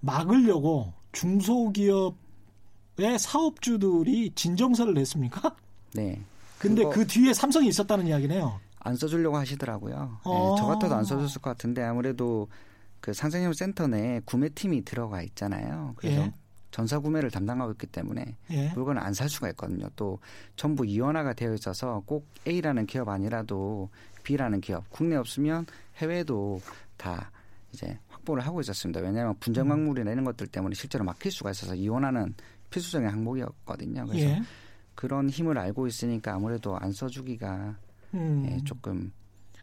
[0.01, 2.15] 막으려고 중소기업의
[3.19, 5.55] 사업주들이 진정서를 냈습니까?
[5.95, 6.21] 네.
[6.59, 8.61] 근데 그 뒤에 삼성이 있었다는 이야기네요.
[8.81, 9.95] 안 써주려고 하시더라고요.
[9.95, 10.57] 예, 어.
[10.59, 12.49] 저 같아도 안 써줬을 것 같은데 아무래도
[13.01, 15.95] 그 상생협 센터 내에 구매팀이 들어가 있잖아요.
[15.97, 16.33] 그래서 예.
[16.71, 18.69] 전사 구매를 담당하고 있기 때문에 예.
[18.75, 19.89] 물건을 안 살 수가 있거든요.
[19.97, 20.19] 또
[20.57, 23.91] 전부 이원화가 되어 있어서 꼭 A라는 기업 아니라도
[24.23, 26.61] B라는 기업, 국내 없으면 해외도
[26.97, 27.31] 다
[27.73, 29.01] 이제 확보를 하고 있었습니다.
[29.01, 29.69] 왜냐하면 분쟁 음.
[29.71, 32.35] 광물이나 이런 것들 때문에 실제로 막힐 수가 있어서 이원화는
[32.71, 34.07] 필수적인 항목이었거든요.
[34.07, 34.43] 그래서 예.
[34.95, 37.77] 그런 힘을 알고 있으니까 아무래도 안 써주기가
[38.15, 38.47] 음.
[38.49, 39.13] 예, 조금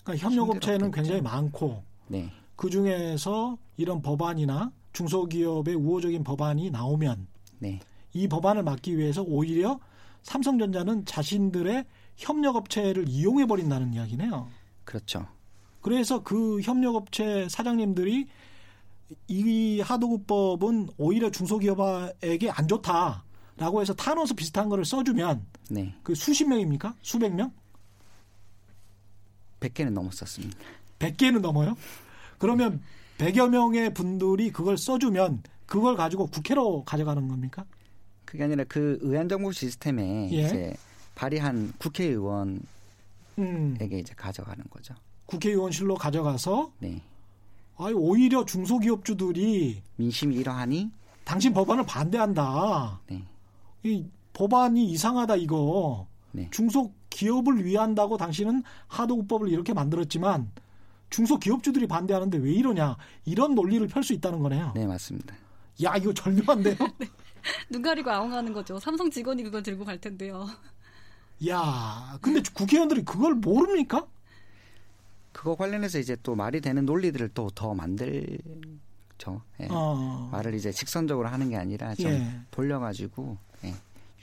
[0.03, 0.91] 그러니까 협력업체는.
[0.91, 7.27] 굉장히 많고 네, 그 중에서 이런 법안이나 중소기업의 우호적인 법안이 나오면
[7.59, 7.79] 네,
[8.13, 9.79] 이 법안을 막기 위해서 오히려
[10.23, 14.49] 삼성전자는 자신들의 협력업체를 이용해 버린다는 이야기네요.
[14.85, 15.27] 그렇죠.
[15.81, 18.27] 그래서 그 협력업체 사장님들이
[19.27, 26.95] 이 하도급법은 오히려 중소기업에게 안 좋다라고 해서 타노스 비슷한 거를 써주면 네, 그 수십 명입니까?
[27.03, 27.51] 수백 명?
[29.59, 30.57] 100개는 넘었었습니다.
[30.97, 31.77] 100개는 넘어요?
[32.39, 32.81] 그러면
[33.17, 37.65] 100여 명의 분들이 그걸 써주면 그걸 가지고 국회로 가져가는 겁니까?
[38.25, 40.45] 그게 아니라 그 의안정보 시스템에 예.
[40.45, 40.73] 이제
[41.15, 42.61] 발의한 국회의원에게
[43.39, 44.93] 음, 이제 가져가는 거죠.
[45.25, 47.01] 국회의원실로 가져가서 네,
[47.77, 50.91] 아니 오히려 중소기업주들이 민심이 이러하니
[51.23, 53.01] 당신 법안을 반대한다.
[53.07, 53.23] 네,
[53.83, 56.07] 이 법안이 이상하다 이거.
[56.31, 56.49] 네.
[56.51, 60.51] 중소기업을 위한다고 당신은 하도급법을 이렇게 만들었지만
[61.09, 64.71] 중소기업주들이 반대하는데 왜 이러냐 이런 논리를 펼 수 있다는 거네요.
[64.75, 65.35] 네 맞습니다.
[65.83, 66.75] 야 이거 절묘한데요.
[67.69, 68.77] 눈 가리고 아웅하는 거죠.
[68.79, 70.47] 삼성 직원이 그걸 들고 갈 텐데요.
[71.47, 74.05] 야 근데 국회의원들이 그걸 모릅니까?
[75.31, 79.41] 그거 관련해서 이제 또 말이 되는 논리들을 또 더 만들죠.
[79.61, 79.67] 예.
[79.69, 82.39] 어, 말을 이제 직선적으로 하는 게 아니라 좀 예.
[82.51, 83.73] 돌려가지고 예,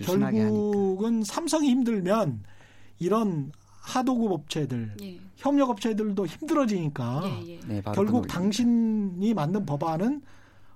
[0.00, 0.50] 유순하게 하니까.
[0.52, 2.42] 결국은 삼성이 힘들면
[2.98, 3.52] 이런
[3.84, 5.20] 하도급 업체들, 예.
[5.36, 7.60] 협력 업체들도 힘들어지니까 예, 예.
[7.66, 8.26] 네, 결국.
[8.26, 10.22] 당신이 만든 법안은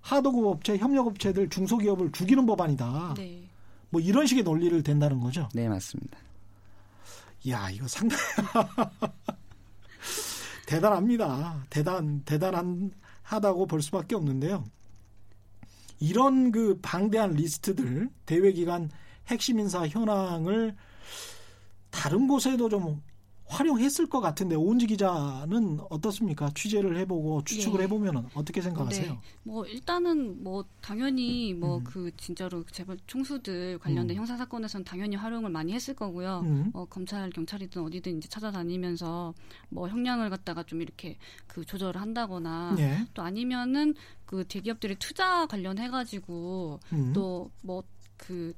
[0.02, 3.14] 하도급 업체, 협력 업체들, 중소기업을 죽이는 법안이다.
[3.16, 3.42] 네.
[3.88, 5.48] 뭐 이런 식의 논리를 댄다는 거죠.
[5.54, 6.18] 네 맞습니다.
[7.48, 8.22] 야, 이거 상당히
[10.66, 11.64] 대단합니다.
[11.70, 12.90] 대단 대단한
[13.22, 14.64] 하다고 볼 수밖에 없는데요.
[15.98, 18.90] 이런 그 방대한 리스트들 대회 기간
[19.28, 20.76] 핵심 인사 현황을
[21.98, 23.02] 다른 곳에도 좀
[23.48, 26.50] 활용했을 것 같은데 오은지 기자는 어떻습니까?
[26.54, 27.84] 취재를 해보고 추측을 예.
[27.84, 29.12] 해보면 어떻게 생각하세요?
[29.12, 29.18] 네.
[29.42, 31.84] 뭐 일단은 뭐 당연히 뭐 음.
[31.84, 34.18] 그 진짜로 재벌 총수들 관련된 음.
[34.18, 36.42] 형사 사건에서는 당연히 활용을 많이 했을 거고요.
[36.44, 36.70] 음.
[36.74, 39.32] 어, 검찰 경찰이든 어디든 이제 찾아다니면서
[39.70, 43.06] 뭐 형량을 갖다가 좀 이렇게 그 조절을 한다거나 예.
[43.14, 43.94] 또 아니면은
[44.26, 47.14] 그 대기업들이 투자 관련해 가지고 음.
[47.14, 48.52] 또뭐그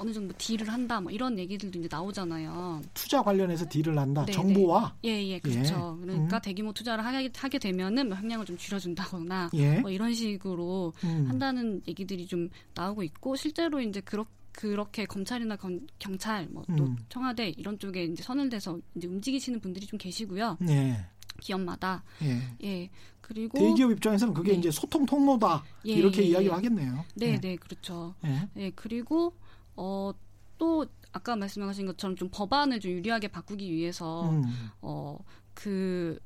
[0.00, 2.80] 어느 정도 딜을 한다 뭐 이런 얘기들도 이제 나오잖아요.
[2.94, 4.24] 투자 관련해서 딜을 한다.
[4.24, 5.98] 네, 정부와 예, 예, 그렇죠.
[6.00, 6.06] 예.
[6.06, 6.42] 그러니까 음.
[6.42, 9.80] 대규모 투자를 하게, 하게 되면은 뭐 형량을 좀 줄여준다거나 예.
[9.80, 11.26] 뭐 이런 식으로 음.
[11.28, 16.96] 한다는 얘기들이 좀 나오고 있고 실제로 이제 그렇 그렇게 검찰이나 건- 경찰 뭐또 음.
[17.08, 20.58] 청와대 이런 쪽에 이제 선을 대서 이제 움직이시는 분들이 좀 계시고요.
[20.68, 21.06] 예.
[21.40, 22.40] 기업마다 예.
[22.64, 24.58] 예 그리고 대기업 입장에서는 그게 네.
[24.58, 26.54] 이제 소통 통로다 예, 이렇게 예, 이야기를 예.
[26.54, 27.04] 하겠네요.
[27.14, 27.40] 네, 예.
[27.40, 28.14] 네, 그렇죠.
[28.24, 28.48] 예.
[28.56, 29.34] 예 그리고
[29.80, 30.12] 어
[30.60, 34.44] 또 아까 말씀하신 것처럼 좀 법안을 좀 유리하게 바꾸기 위해서 음.
[34.82, 35.18] 어
[35.54, 36.18] 그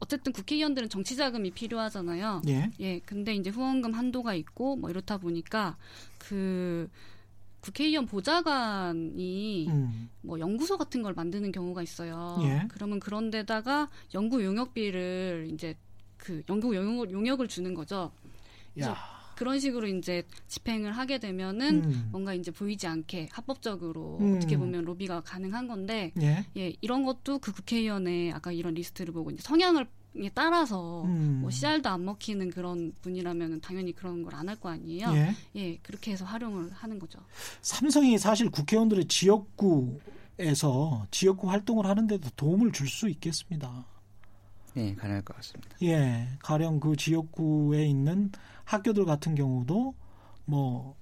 [0.00, 2.42] 어쨌든 국회의원들은 정치 자금이 필요하잖아요.
[2.48, 2.70] 예.
[2.80, 5.76] 예, 근데 이제 후원금 한도가 있고 뭐 이렇다 보니까
[6.18, 6.88] 그
[7.60, 10.10] 국회의원 보좌관이 음.
[10.20, 12.38] 뭐 연구소 같은 걸 만드는 경우가 있어요.
[12.42, 12.66] 예.
[12.68, 15.74] 그러면 그런 데다가 연구 용역비를 이제
[16.18, 18.12] 그 연구 용역, 용역을 주는 거죠.
[18.80, 19.13] 야.
[19.36, 22.08] 그런 식으로 이제 집행을 하게 되면은 음.
[22.10, 24.36] 뭔가 이제 보이지 않게 합법적으로 음.
[24.36, 26.44] 어떻게 보면 로비가 가능한 건데 예.
[26.56, 31.38] 예, 이런 것도 그 국회의원의 아까 이런 리스트를 보고 이제 성향을 에 따라서 음.
[31.40, 35.12] 뭐 씨알도 안 먹히는 그런 분이라면 당연히 그런 걸 안 할 거 아니에요.
[35.12, 35.34] 예.
[35.56, 37.18] 예, 그렇게 해서 활용을 하는 거죠.
[37.62, 39.06] 삼성이 사실 국회의원들의
[40.38, 43.86] 지역구에서 지역구 활동을 하는데도 도움을 줄 수 있겠습니다.
[44.74, 45.76] 네 가능할 것 같습니다.
[45.82, 46.28] 예.
[46.40, 48.30] 가령 그 지역구에 있는
[48.64, 49.94] 학교들 같은 경우도
[50.46, 50.96] 뭐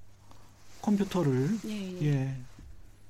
[0.83, 2.07] 컴퓨터를 예, 예.
[2.07, 2.37] 예.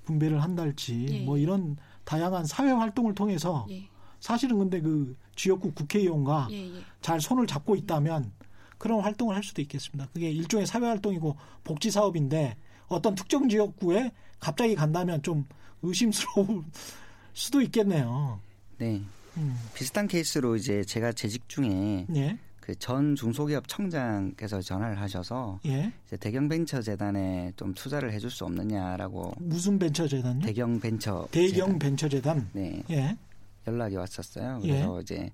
[0.04, 1.42] 분배를 한달지 예, 뭐 예.
[1.42, 3.88] 이런 다양한 사회 활동을 통해서 예,
[4.20, 6.80] 사실은 근데 그 지역구 국회의원과 예, 예.
[7.00, 8.32] 잘 손을 잡고 있다면
[8.78, 10.08] 그런 활동을 할 수도 있겠습니다.
[10.12, 12.56] 그게 일종의 사회 활동이고 복지 사업인데
[12.88, 15.46] 어떤 특정 지역구에 갑자기 간다면 좀
[15.82, 16.64] 의심스러울
[17.32, 18.40] 수도 있겠네요.
[18.78, 19.02] 네
[19.36, 19.56] 음.
[19.74, 25.92] 비슷한 케이스로 이제 제가 재직 중에 예, 그 전 중소기업 청장께서 전화를 하셔서 예.
[26.06, 30.40] 이제 대경 벤처 재단에 좀 투자를 해줄 수 없느냐라고 무슨 벤처 재단요?
[30.46, 31.78] 대경 벤처 대경 재단.
[31.78, 32.48] 벤처 재단.
[32.52, 33.16] 네 예,
[33.66, 34.60] 연락이 왔었어요.
[34.64, 34.68] 예.
[34.68, 35.30] 그래서 이제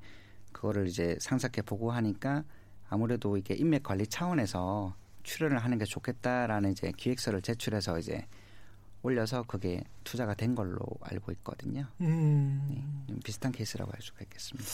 [0.52, 2.42] 그거를 이제 상세하게 보고 하니까
[2.88, 8.24] 아무래도 이게 인맥 관리 차원에서 출연을 하는 게 좋겠다라는 이제 기획서를 제출해서 이제
[9.02, 11.86] 올려서 그게 투자가 된 걸로 알고 있거든요.
[12.00, 14.68] 음, 네, 좀 비슷한 케이스라고 할 수가 있겠습니다.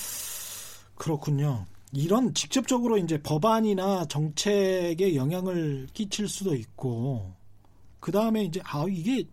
[0.94, 1.66] 그렇군요.
[1.96, 7.34] 이런 직접적으로 이제 법안이나 정책에 영향을 끼칠 수도 있고
[8.00, 9.24] 그 다음에 이제 아 이게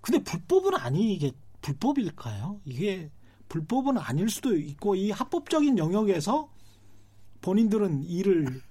[0.00, 2.60] 근데 불법은 아니 이게 불법일까요?
[2.64, 3.10] 이게
[3.48, 6.50] 불법은 아닐 수도 있고 이 합법적인 영역에서
[7.40, 8.62] 본인들은 일을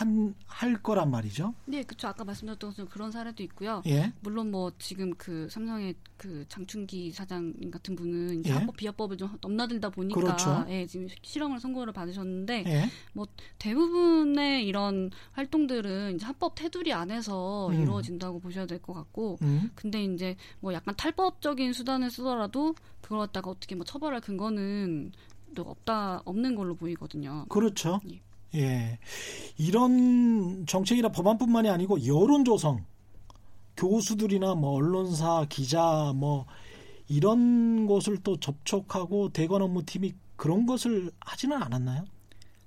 [0.00, 1.54] 한, 할 거란 말이죠.
[1.66, 2.08] 네, 그렇죠.
[2.08, 3.82] 아까 말씀드렸던 것처럼 그런 사례도 있고요.
[3.86, 4.12] 예.
[4.20, 8.54] 물론 뭐 지금 그 삼성의 그 장충기 사장 같은 분은 이제 예.
[8.54, 10.64] 합법 비합법을 좀 넘나들다 보니까 그렇죠.
[10.68, 12.90] 예, 지금 실형을 선고를 받으셨는데 예.
[13.12, 13.26] 뭐
[13.58, 17.82] 대부분의 이런 활동들은 이제 합법 테두리 안에서 음.
[17.82, 19.70] 이루어진다고 보셔야 될 것 같고 음.
[19.74, 25.12] 근데 이제 뭐 약간 탈법적인 수단을 쓰더라도 그걸 갖다가 어떻게 뭐 처벌할 근거는
[25.54, 27.44] 또 없다 없는 걸로 보이거든요.
[27.50, 28.00] 그렇죠.
[28.10, 28.20] 예.
[28.54, 28.98] 예.
[29.56, 32.84] 이런 정책이나 법안뿐만이 아니고 여론 조성
[33.76, 36.46] 교수들이나 뭐 언론사 기자 뭐
[37.08, 42.04] 이런 곳을 또 접촉하고 대관 업무팀이 그런 것을 하지는 않았나요?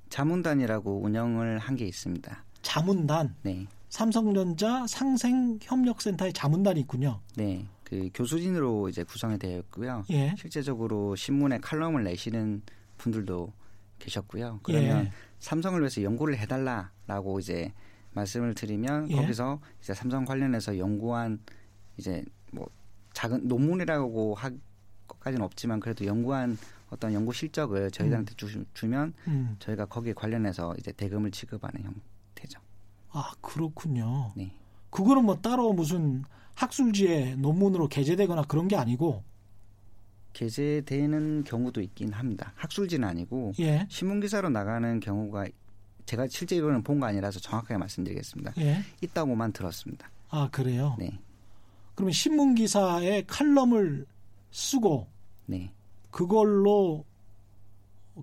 [0.10, 2.44] 자문단이라고 운영을 한 게 있습니다.
[2.62, 3.66] 자문단 네.
[3.90, 7.20] 삼성전자 상생협력센터의 자문단이 있군요.
[7.36, 7.66] 네.
[7.84, 10.04] 그 교수진으로 이제 구성이 되어 있고요.
[10.10, 10.34] 예.
[10.38, 12.62] 실제적으로 신문에 칼럼을 내시는
[12.98, 13.52] 분들도
[14.04, 14.60] 계셨고요.
[14.64, 15.12] 그러면 예.
[15.40, 17.72] 삼성을 위해서 연구를 해달라라고 이제
[18.12, 19.16] 말씀을 드리면 예.
[19.16, 21.40] 거기서 이제 삼성 관련해서 연구한
[21.98, 22.68] 이제 뭐
[23.14, 24.58] 작은 논문이라고 할
[25.08, 26.58] 것까지는 없지만 그래도 연구한
[26.90, 29.56] 어떤 연구 실적을 저희들한테 주, 주면 음.
[29.60, 32.60] 저희가 거기에 관련해서 이제 대금을 지급하는 형태죠.
[33.12, 34.32] 아 그렇군요.
[34.36, 34.56] 네.
[34.90, 36.24] 그거는 뭐 따로 무슨
[36.56, 39.24] 학술지에 논문으로 게재되거나 그런 게 아니고
[40.34, 42.54] 게재되는 경우도 있긴 합니다.
[42.56, 43.86] 학술지는 아니고 예.
[43.90, 45.48] 신문 기사로 나가는 경우가
[46.06, 48.54] 제가 실제 이거는 본 거 아니라서 정확하게 말씀드리겠습니다.
[48.58, 48.84] 예.
[49.02, 50.10] 있다고만 들었습니다.
[50.30, 50.96] 아 그래요.
[51.00, 51.18] 네,
[51.96, 54.06] 그러면 신문 기사에 칼럼을
[54.52, 55.08] 쓰고
[55.46, 55.72] 네,
[56.12, 57.06] 그걸로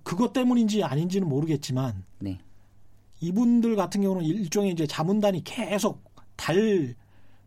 [0.03, 2.39] 그것 때문인지 아닌지는 모르겠지만 네,
[3.21, 6.03] 이분들 같은 경우는 일종의 이제 자문단이 계속
[6.35, 6.95] 달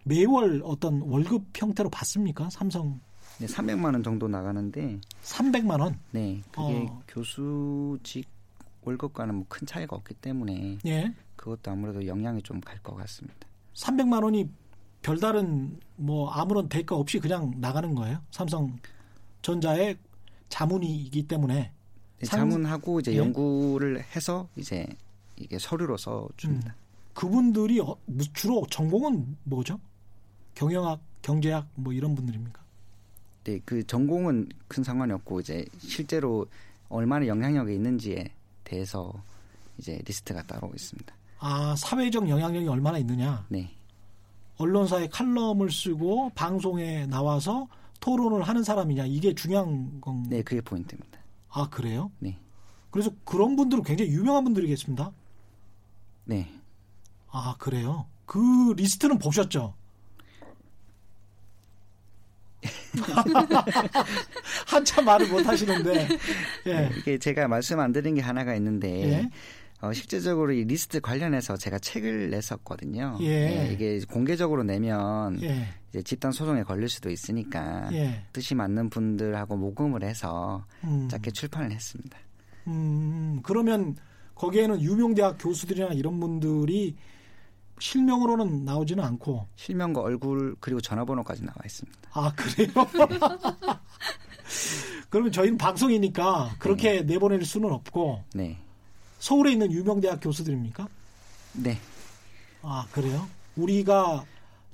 [0.04, 2.50] 매월 어떤 월급 형태로 받습니까?
[2.50, 3.00] 삼성
[3.38, 5.98] 네, 300만 원 정도 나가는데, 300만 원.
[6.12, 7.02] 네, 그게 어.
[7.08, 8.28] 교수직
[8.82, 11.12] 월급과는 뭐 큰 차이가 없기 때문에 예.
[11.36, 13.46] 그것도 아무래도 영향이 좀 갈 것 같습니다.
[13.74, 14.48] 300만 원이
[15.02, 18.18] 별다른 뭐 아무런 대가 없이 그냥 나가는 거예요.
[18.30, 18.76] 삼성
[19.42, 19.96] 전자의
[20.48, 21.72] 자문이기 때문에
[22.20, 23.16] 네, 상- 자문하고 이제 예.
[23.18, 24.86] 연구를 해서 이제
[25.36, 26.74] 이게 서류로 써 줍니다.
[27.14, 29.80] 그분들이 어- 무- 주로 전공은 뭐죠?
[30.54, 32.62] 경영학, 경제학 뭐 이런 분들입니까?
[33.44, 36.46] 네, 그 전공은 큰 상관이 없고 이제 실제로
[36.88, 38.32] 얼마나 영향력이 있는지에
[38.64, 39.12] 대해서
[39.78, 41.14] 이제 리스트가 따로 있습니다.
[41.38, 43.44] 아 사회적 영향력이 얼마나 있느냐?
[43.48, 43.70] 네,
[44.56, 47.68] 언론사에 칼럼을 쓰고 방송에 나와서
[48.00, 50.22] 토론을 하는 사람이냐 이게 중요한 건.
[50.24, 51.18] 네, 그게 포인트입니다.
[51.50, 52.10] 아 그래요?
[52.18, 52.38] 네,
[52.90, 55.12] 그래서 그런 분들은 굉장히 유명한 분들이겠습니다.
[56.24, 56.48] 네,
[57.30, 58.06] 아 그래요?
[58.24, 59.74] 그 리스트는 보셨죠?
[64.66, 66.08] 한참 말을 못 하시는데
[66.66, 66.72] 예.
[66.72, 69.30] 네, 이게 제가 말씀 안 드린 게 하나가 있는데 예.
[69.80, 73.18] 어, 실제적으로 이 리스트 관련해서 제가 책을 냈었거든요.
[73.20, 73.26] 예.
[73.28, 75.68] 네, 이게 공개적으로 내면 예.
[75.90, 78.24] 이제 집단 소송에 걸릴 수도 있으니까 예.
[78.32, 81.08] 뜻이 맞는 분들하고 모금을 해서 음.
[81.10, 82.18] 짧게 출판을 했습니다.
[82.66, 83.96] 음, 그러면
[84.34, 86.96] 거기에는 유명 대학 교수들이나 이런 분들이
[87.78, 91.98] 실명으로는 나오지는 않고 실명과 얼굴 그리고 전화번호까지 나와 있습니다.
[92.12, 92.68] 아 그래요?
[95.10, 98.58] 그러면 저희는 방송이니까 그렇게 내보낼 수는 없고 네,
[99.18, 100.88] 서울에 있는 유명 대학 교수들입니까?
[101.54, 101.78] 네,
[102.62, 103.26] 아 그래요?
[103.56, 104.24] 우리가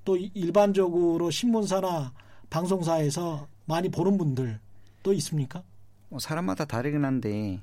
[0.05, 2.13] 또 이- 일반적으로 신문사나
[2.49, 4.59] 방송사에서 많이 보는 분들
[5.03, 5.63] 또 있습니까?
[6.09, 7.61] 뭐 사람마다 다르긴 한데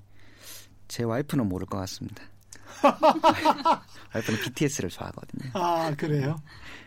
[0.87, 2.23] 제 와이프는 모를 것 같습니다.
[4.13, 5.51] 와이프는 BTS를 좋아하거든요.
[5.53, 6.37] 아 그래요?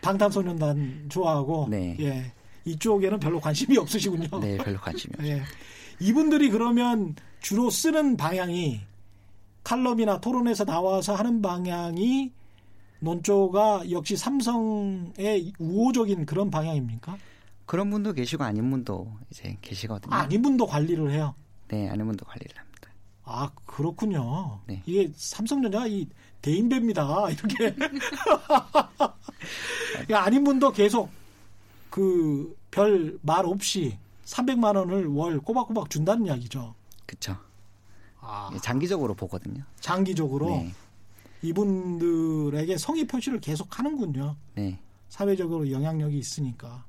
[0.01, 1.97] 방탄소년단 좋아하고 네.
[1.99, 2.33] 예
[2.65, 4.39] 이쪽에는 별로 관심이 없으시군요.
[4.39, 5.31] 네, 별로 관심이 없어요.
[5.37, 5.43] 예.
[5.99, 8.81] 이분들이 그러면 주로 쓰는 방향이
[9.63, 12.31] 칼럼이나 토론에서 나와서 하는 방향이
[12.99, 17.17] 논조가 역시 삼성의 우호적인 그런 방향입니까?
[17.65, 20.13] 그런 분도 계시고 아닌 분도 이제 계시거든요.
[20.13, 21.33] 아닌 분도 관리를 해요.
[21.67, 22.70] 네, 아닌 분도 관리를 합니다.
[23.33, 24.59] 아 그렇군요.
[24.67, 24.81] 네.
[24.85, 26.07] 이게 삼성전자가 이
[26.41, 27.27] 대인배입니다.
[29.99, 31.09] 이렇게 아닌 분도 계속
[31.89, 36.73] 그 별 말 없이 300만 원을 월 꼬박꼬박 준다는 이야기죠.
[37.05, 37.35] 그쵸.
[38.21, 39.63] 아, 예, 장기적으로 보거든요.
[39.81, 40.71] 장기적으로 네,
[41.41, 44.37] 이분들에게 성의 표시를 계속 하는군요.
[44.55, 44.79] 네.
[45.09, 46.85] 사회적으로 영향력이 있으니까.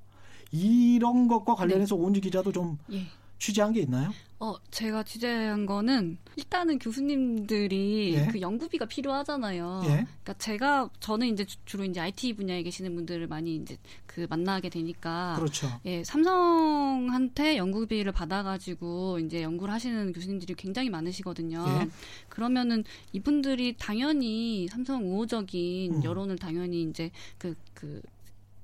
[0.53, 3.05] 이런 것과 관련해서 오은지 기자도 좀 예.
[3.43, 4.13] 취재한 게 있나요?
[4.39, 8.27] 어, 제가 취재한 거는 일단은 교수님들이 예.
[8.31, 9.83] 그 연구비가 필요하잖아요.
[9.85, 9.89] 예.
[9.89, 13.77] 그러니까 제가 저는 이제 주- 주로 이제 IT 분야에 계시는 분들을 많이 이제
[14.07, 15.69] 그 만나게 되니까 그렇죠.
[15.87, 21.65] 예, 삼성한테 연구비를 받아 가지고 이제 연구를 하시는 교수님들이 굉장히 많으시거든요.
[21.83, 21.89] 예.
[22.29, 26.05] 그러면은 이분들이 당연히 삼성 우호적인 음.
[26.05, 28.01] 여론을 당연히 이제 그, 그,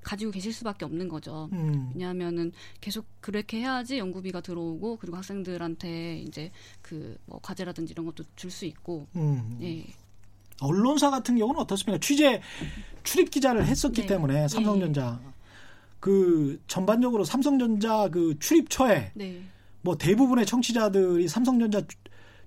[0.09, 1.49] 가지고 계실 수밖에 없는 거죠.
[1.53, 1.91] 음.
[1.93, 2.51] 왜냐하면은
[2.81, 6.51] 계속 그렇게 해야지 연구비가 들어오고 그리고 학생들한테 이제
[6.81, 9.59] 그 뭐 과제라든지 이런 것도 줄 수 있고 음.
[9.61, 9.85] 예
[10.61, 11.99] 언론사 같은 경우는 어떻습니까?
[11.99, 12.41] 취재
[13.03, 14.07] 출입 기자를 했었기 네.
[14.07, 15.19] 때문에 삼성전자
[15.99, 19.41] 그 전반적으로 삼성전자 그 출입처에 네.
[19.81, 21.97] 뭐 대부분의 청취자들이 삼성전자 주-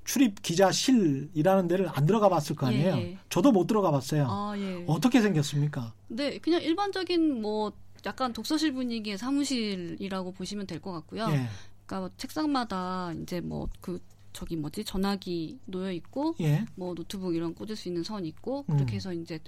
[0.05, 2.97] 출입 기자실이라는 데를 안 들어가 봤을 거 아니에요.
[2.97, 3.19] 예.
[3.29, 4.27] 저도 못 들어가 봤어요.
[4.29, 4.85] 아 예.
[4.87, 5.93] 어떻게 생겼습니까?
[6.09, 7.73] 네, 그냥 일반적인 뭐
[8.05, 11.29] 약간 독서실 분위기의 사무실이라고 보시면 될 것 같고요.
[11.31, 11.47] 예.
[11.87, 14.01] 그러니까 뭐 책상마다 이제 뭐 그
[14.33, 16.65] 저기 뭐지 전화기 놓여 있고 예.
[16.75, 18.77] 뭐 노트북 이런 꽂을 수 있는 선 있고 음.
[18.77, 19.39] 그렇게 해서 이제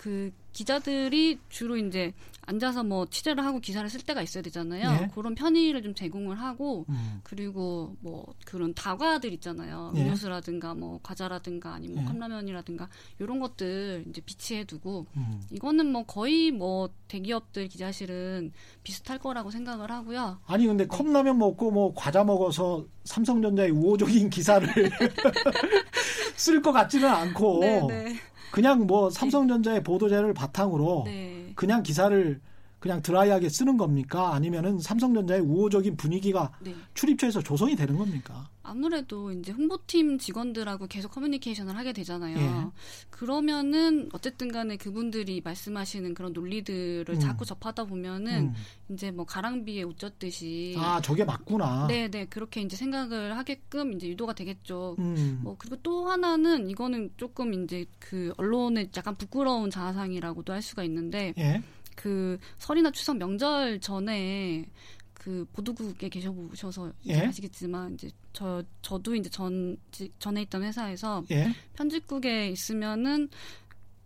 [0.00, 2.14] 그 기자들이 주로 이제
[2.46, 5.02] 앉아서 뭐 취재를 하고 기사를 쓸 때가 있어야 되잖아요.
[5.02, 5.08] 예.
[5.14, 7.20] 그런 편의를 좀 제공을 하고 음.
[7.22, 9.92] 그리고 뭐 그런 다과들 있잖아요.
[9.94, 10.00] 예.
[10.00, 12.08] 음료수라든가 뭐 과자라든가 아니면 뭐 예.
[12.08, 12.88] 컵라면이라든가
[13.18, 15.42] 이런 것들 이제 비치해 두고 음.
[15.50, 20.40] 이거는 뭐 거의 뭐 대기업들 기자실은 비슷할 거라고 생각을 하고요.
[20.46, 24.66] 아니 근데 컵라면 먹고 뭐 과자 먹어서 삼성전자의 우호적인 기사를
[26.36, 28.16] 쓸 것 같지는 않고 네.
[28.50, 31.52] 그냥 뭐 삼성전자의 보도자를 바탕으로 네.
[31.54, 32.40] 그냥 기사를
[32.80, 34.34] 그냥 드라이하게 쓰는 겁니까?
[34.34, 36.74] 아니면은 삼성전자의 우호적인 분위기가 네.
[36.94, 38.48] 출입처에서 조성이 되는 겁니까?
[38.62, 42.38] 아무래도 이제 홍보팀 직원들하고 계속 커뮤니케이션을 하게 되잖아요.
[42.38, 42.70] 예.
[43.10, 47.20] 그러면은 어쨌든 간에 그분들이 말씀하시는 그런 논리들을 음.
[47.20, 48.54] 자꾸 접하다 보면은 음.
[48.90, 51.86] 이제 뭐 가랑비에 옷 젖듯이 아 저게 맞구나.
[51.88, 52.26] 네, 네.
[52.26, 54.96] 그렇게 이제 생각을 하게끔 이제 유도가 되겠죠.
[54.98, 55.40] 음.
[55.42, 61.34] 뭐 그리고 또 하나는 이거는 조금 이제 그 언론의 약간 부끄러운 자아상이라고도 할 수가 있는데
[61.38, 61.62] 예.
[61.96, 64.66] 그 설이나 추석 명절 전에
[65.14, 67.20] 그 보도국에 계셔보셔서 예.
[67.26, 71.52] 아시겠지만 이제 저 저도 이제 전 지- 전에 있던 회사에서 예.
[71.74, 73.28] 편집국에 있으면은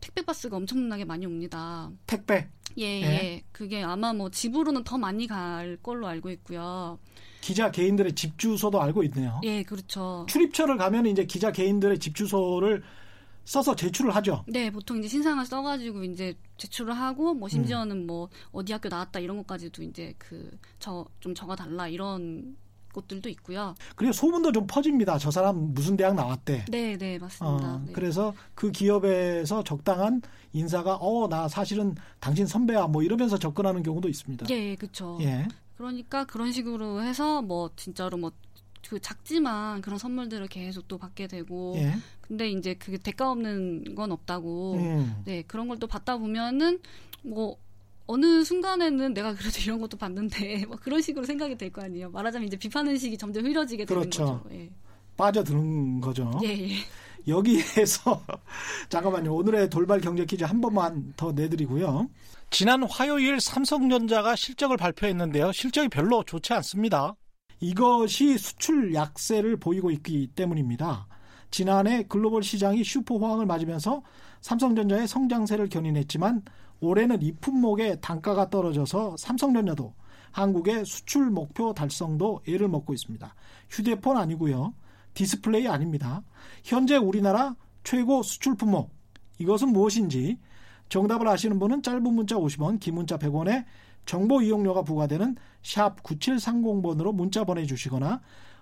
[0.01, 1.91] 택배 박스가 엄청나게 많이 옵니다.
[2.07, 3.03] 택배 예, 예.
[3.05, 3.43] 예.
[3.53, 6.99] 그게 아마 뭐 집으로는 더 많이 갈 걸로 알고 있고요.
[7.41, 9.41] 기자 개인들의 집 주소도 알고 있네요.
[9.45, 10.27] 예, 그렇죠.
[10.29, 12.83] 출입처를 가면 이제 기자 개인들의 집 주소를
[13.45, 14.45] 써서 제출을 하죠.
[14.49, 19.37] 네, 보통 이제 신상을 써가지고 이제 제출을 하고 뭐 심지어는 뭐 어디 학교 나왔다 이런
[19.39, 22.57] 것까지도 이제 그 저좀 적어달라 이런
[22.93, 23.75] 곳들도 있고요.
[23.97, 25.19] 그리고 소문도 좀 퍼집니다.
[25.19, 26.67] 저 사람 무슨 대학 나왔대.
[26.71, 27.75] 네, 네, 맞습니다.
[27.75, 27.93] 어, 네.
[27.93, 30.23] 그래서 그 기업에서 적당한
[30.53, 34.47] 인사가 어 나 사실은 당신 선배야 뭐 이러면서 접근하는 경우도 있습니다.
[34.51, 35.19] 예, 예, 그렇죠.
[35.23, 35.47] 예.
[35.77, 38.31] 그러니까 그런 식으로 해서 뭐 진짜로 뭐
[38.89, 41.95] 그 작지만 그런 선물들을 계속 또 받게 되고 예.
[42.21, 45.23] 근데 이제 그게 대가 없는 건 없다고 음.
[45.25, 46.79] 네 그런 걸 또 받다 보면은
[47.23, 47.57] 뭐
[48.07, 52.47] 어느 순간에는 내가 그래도 이런 것도 봤는데 뭐 그런 식으로 생각이 될 거 아니에요 말하자면
[52.49, 54.43] 이제 비판 의식이 점점 흐려지게 되는 그렇죠.
[54.43, 54.71] 거죠 예.
[55.17, 56.31] 빠져드는 거죠.
[56.45, 56.75] 예, 예.
[57.29, 58.23] 여기에서
[58.91, 59.35] 잠깐만요.
[59.35, 62.09] 오늘의 돌발 경제 퀴즈 한 번만 더 내드리고요.
[62.51, 65.53] 지난 화요일 삼성전자가 실적을 발표했는데요.
[65.53, 67.15] 실적이 별로 좋지 않습니다.
[67.65, 71.07] 이것이 수출 약세를 보이고 있기 때문입니다.
[71.51, 74.03] 지난해 글로벌 시장이 슈퍼 호황을 맞으면서
[74.43, 76.43] 삼성전자의 성장세를 견인했지만
[76.81, 79.95] 올해는 이 품목의 단가가 떨어져서 삼성전자도
[80.33, 83.35] 한국의 수출 목표 달성도 애를 먹고 있습니다.
[83.71, 84.75] 휴대폰 아니고요.
[85.15, 86.23] 디스플레이 아닙니다.
[86.65, 88.91] 현재 우리나라 최고 수출 품목
[89.39, 90.39] 이것은 무엇인지
[90.91, 93.65] 정답을 아시는 분은 짧은 문자 50원, 긴 문자 100원의
[94.07, 98.21] 정보 이용료가 부과되는 샵 9730번으로 문자 보내주시거나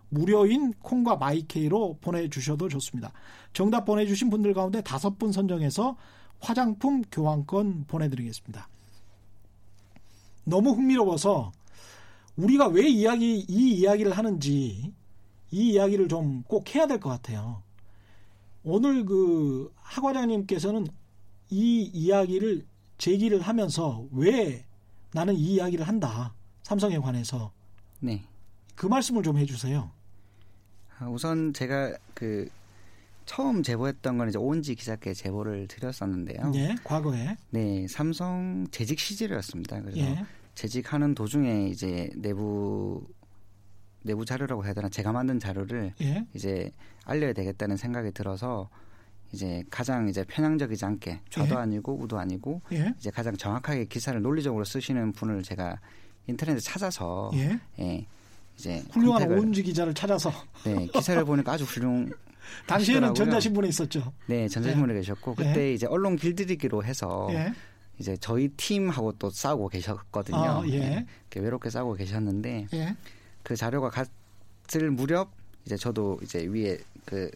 [0.09, 3.13] 무료인 콩과 my K로 보내주셔도 좋습니다.
[3.53, 5.97] 정답 보내주신 분들 가운데 다섯 분 선정해서
[6.41, 8.69] 화장품 교환권 보내드리겠습니다.
[10.45, 11.53] 너무 흥미로워서
[12.37, 14.93] 우리가 왜 이야기 이 이야기를 하는지
[15.51, 17.63] 이 이야기를 좀 꼭 해야 될 것 같아요.
[18.65, 20.87] 오늘 그 하과장님께서는
[21.51, 22.67] 이 이야기를
[22.99, 24.65] 제기를 하면서 왜
[25.13, 26.35] 나는 이 이야기를 한다.
[26.63, 27.53] 삼성에 관해서
[28.01, 28.25] 네.
[28.75, 29.91] 그 말씀을 좀 해주세요.
[30.99, 32.49] 아, 우선 제가 그
[33.27, 36.53] 처음 제보했던 건 이제 오은지 기자께 제보를 드렸었는데요.
[36.55, 39.81] 예, 과거에 네, 삼성 재직 시절이었습니다.
[39.83, 43.07] 그래서 예, 재직하는 도중에 이제 내부
[44.03, 46.71] 내부 자료라고 해야 되나 제가 만든 자료를 예, 이제
[47.05, 48.69] 알려야 되겠다는 생각이 들어서
[49.33, 51.59] 이제 가장 이제 편향적이지 않게 좌도 예.
[51.61, 55.79] 아니고 우도 아니고 예, 이제 가장 정확하게 기사를 논리적으로 쓰시는 분을 제가
[56.27, 58.07] 인터넷에 찾아서 예, 예,
[58.57, 60.31] 이제 훌륭한 오은지 기자를 찾아서
[60.65, 62.11] 네 기사를 보니까 아주 훌륭.
[62.67, 63.15] 당시에는.
[63.15, 64.13] 전자신문에 있었죠.
[64.27, 65.45] 네 전자신문에 계셨고 예.
[65.45, 67.53] 그때 이제 언론 길들이기로 해서 예.
[67.99, 70.37] 이제 저희 팀하고 또 싸우고 계셨거든요.
[70.37, 70.79] 아, 예.
[70.79, 72.97] 네, 이렇게 외롭게 싸우고 계셨는데 예.
[73.45, 75.31] 그 자료가 갔을 무렵
[75.65, 77.31] 이제 저도 이제 위에 그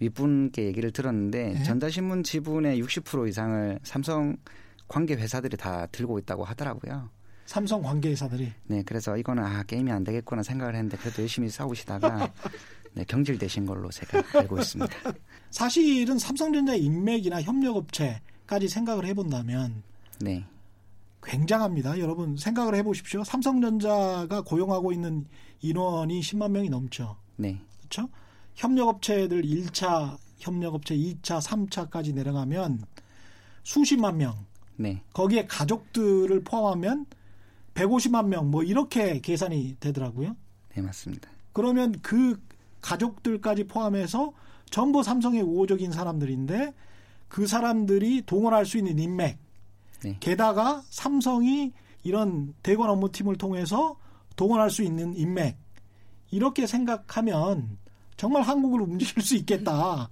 [0.00, 1.62] 윗분께 얘기를 들었는데 예.
[1.62, 4.36] 전자신문 지분의 60% 이상을 삼성
[4.88, 7.10] 관계 회사들이 다 들고 있다고 하더라고요.
[7.46, 12.32] 삼성 관계 회사들이 네, 그래서 이거는 아 게임이 안 되겠구나 생각을 했는데 그래도 열심히 싸우시다가
[12.94, 14.92] 네, 경질되신 걸로 제가 알고 있습니다.
[15.50, 19.82] 사실은 삼성전자의 인맥이나 협력업체까지 생각을 해본다면
[20.20, 20.46] 네,
[21.22, 21.98] 굉장합니다.
[21.98, 23.22] 여러분 생각을 해보십시오.
[23.24, 25.26] 삼성전자가 고용하고 있는
[25.60, 27.16] 인원이 10만 명이 넘죠.
[27.36, 28.08] 네, 그렇죠?
[28.60, 32.82] 협력업체들 1차 협력업체 2차, 3차까지 내려가면
[33.62, 34.46] 수십만 명.
[34.76, 37.06] 네, 거기에 가족들을 포함하면
[37.74, 40.36] 150만 명 뭐 이렇게 계산이 되더라고요.
[40.74, 41.30] 네 맞습니다.
[41.52, 42.40] 그러면 그
[42.82, 44.32] 가족들까지 포함해서
[44.70, 46.74] 전부 삼성의 우호적인 사람들인데
[47.28, 49.38] 그 사람들이 동원할 수 있는 인맥.
[50.02, 50.16] 네.
[50.20, 53.96] 게다가 삼성이 이런 대관 업무팀을 통해서
[54.36, 55.56] 동원할 수 있는 인맥.
[56.30, 57.78] 이렇게 생각하면
[58.20, 60.10] 정말 한국을 움직일 수 있겠다.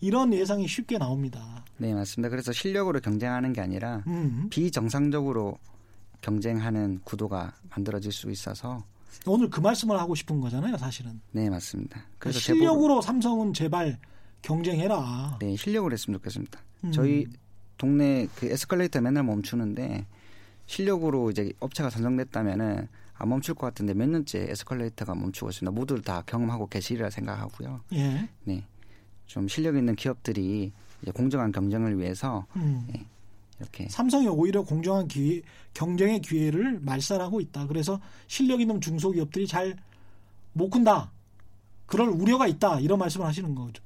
[0.00, 1.64] 이런 예상이 쉽게 나옵니다.
[1.76, 2.28] 네 맞습니다.
[2.28, 4.46] 그래서 실력으로 경쟁하는 게 아니라 음.
[4.48, 5.58] 비정상적으로
[6.20, 8.84] 경쟁하는 구도가 만들어질 수 있어서
[9.26, 11.20] 오늘 그 말씀을 하고 싶은 거잖아요, 사실은.
[11.32, 12.00] 네 맞습니다.
[12.20, 13.98] 그래서 실력으로 삼성은 제발
[14.42, 15.38] 경쟁해라.
[15.40, 16.60] 네 실력으로 했으면 좋겠습니다.
[16.84, 16.92] 음.
[16.92, 17.26] 저희
[17.76, 20.06] 동네 그 에스컬레이터 맨날 멈추는데
[20.66, 22.86] 실력으로 이제 업체가 선정됐다면은
[23.18, 25.70] 안 멈출 것 같은데 몇 년째 에스컬레이터가 멈추고 있습니다.
[25.72, 27.80] 모두 다 경험하고 계시리라 생각하고요.
[27.94, 28.28] 예.
[28.44, 28.64] 네,
[29.26, 32.86] 좀 실력 있는 기업들이 이제 공정한 경쟁을 위해서 음.
[33.60, 35.42] 이렇게 삼성이 오히려 공정한 기회,
[35.74, 37.66] 경쟁의 기회를 말살하고 있다.
[37.66, 39.76] 그래서 실력 있는 중소기업들이 잘
[40.52, 41.10] 못 큰다.
[41.86, 42.80] 그럴 우려가 있다.
[42.80, 43.82] 이런 말씀을 하시는 거죠.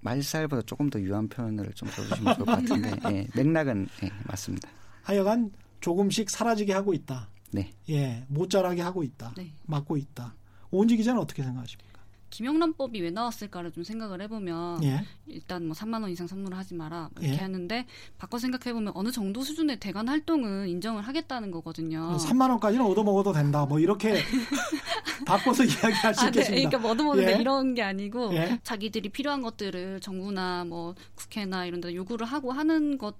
[0.00, 4.68] 말살보다 조금 더 유한 표현을 좀 써주시면 좋을 것 같은데 예, 맥락은 예, 맞습니다.
[5.02, 5.50] 하여간
[5.80, 7.28] 조금씩 사라지게 하고 있다.
[7.56, 7.72] 네.
[7.90, 9.32] 예, 못 자라게 하고 있다.
[9.36, 9.52] 네.
[9.64, 10.34] 막고 있다.
[10.70, 11.96] 오은지 기자는 어떻게 생각하십니까?
[12.30, 15.04] 김영란법이 왜 나왔을까를 좀 생각을 해보면 예.
[15.26, 17.40] 일단 뭐 3만 원 이상 선물을 하지 마라 뭐 이렇게 예.
[17.40, 17.86] 하는데
[18.18, 22.16] 바꿔 생각해 보면 어느 정도 수준의 대관 활동은 인정을 하겠다는 거거든요.
[22.18, 23.64] 3만 원까지는 얻어 먹어도 된다.
[23.64, 24.16] 뭐 이렇게
[25.24, 26.28] 바꿔서 이야기할 수 아, 네.
[26.28, 26.68] 있겠습니다.
[26.68, 27.40] 그러니까 뭐든뭐든 예.
[27.40, 28.60] 이런 게 아니고 예.
[28.62, 33.14] 자기들이 필요한 것들을 정부나 뭐 국회나 이런 데 요구를 하고 하는 것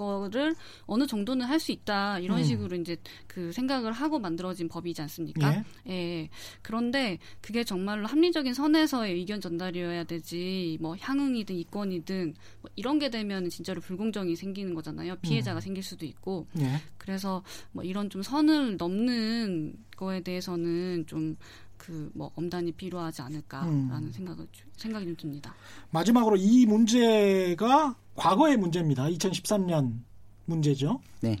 [0.00, 0.54] 거를
[0.86, 2.44] 어느 정도는 할 수 있다 이런 음.
[2.44, 2.96] 식으로 이제
[3.26, 5.62] 그 생각을 하고 만들어진 법이지 않습니까?
[5.86, 5.92] 예.
[5.92, 6.28] 예.
[6.62, 13.50] 그런데 그게 정말로 합리적인 선에서의 의견 전달이어야 되지 뭐 향응이든 이권이든 뭐 이런 게 되면
[13.50, 15.16] 진짜로 불공정이 생기는 거잖아요.
[15.16, 15.60] 피해자가 음.
[15.60, 16.76] 생길 수도 있고 예.
[16.96, 17.42] 그래서
[17.72, 21.36] 뭐 이런 좀 선을 넘는 거에 대해서는 좀
[21.76, 24.12] 그뭐 엄단이 필요하지 않을까라는 음.
[24.12, 25.54] 생각을 주- 생각이 좀 듭니다.
[25.90, 29.04] 마지막으로 이 문제가 과거의 문제입니다.
[29.04, 30.02] 2013년
[30.44, 31.00] 문제죠.
[31.22, 31.36] 네.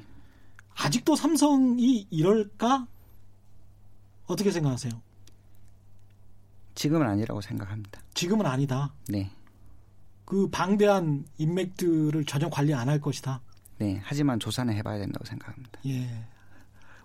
[0.74, 2.86] 아직도 삼성이 이럴까?
[4.26, 4.90] 어떻게 생각하세요?
[6.74, 8.00] 지금은 아니라고 생각합니다.
[8.14, 8.94] 지금은 아니다.
[9.08, 9.30] 네.
[10.24, 13.42] 그 방대한 인맥들을 전혀 관리 안 할 것이다.
[13.76, 14.00] 네.
[14.02, 15.80] 하지만 조사는 해봐야 된다고 생각합니다.
[15.86, 16.08] 예.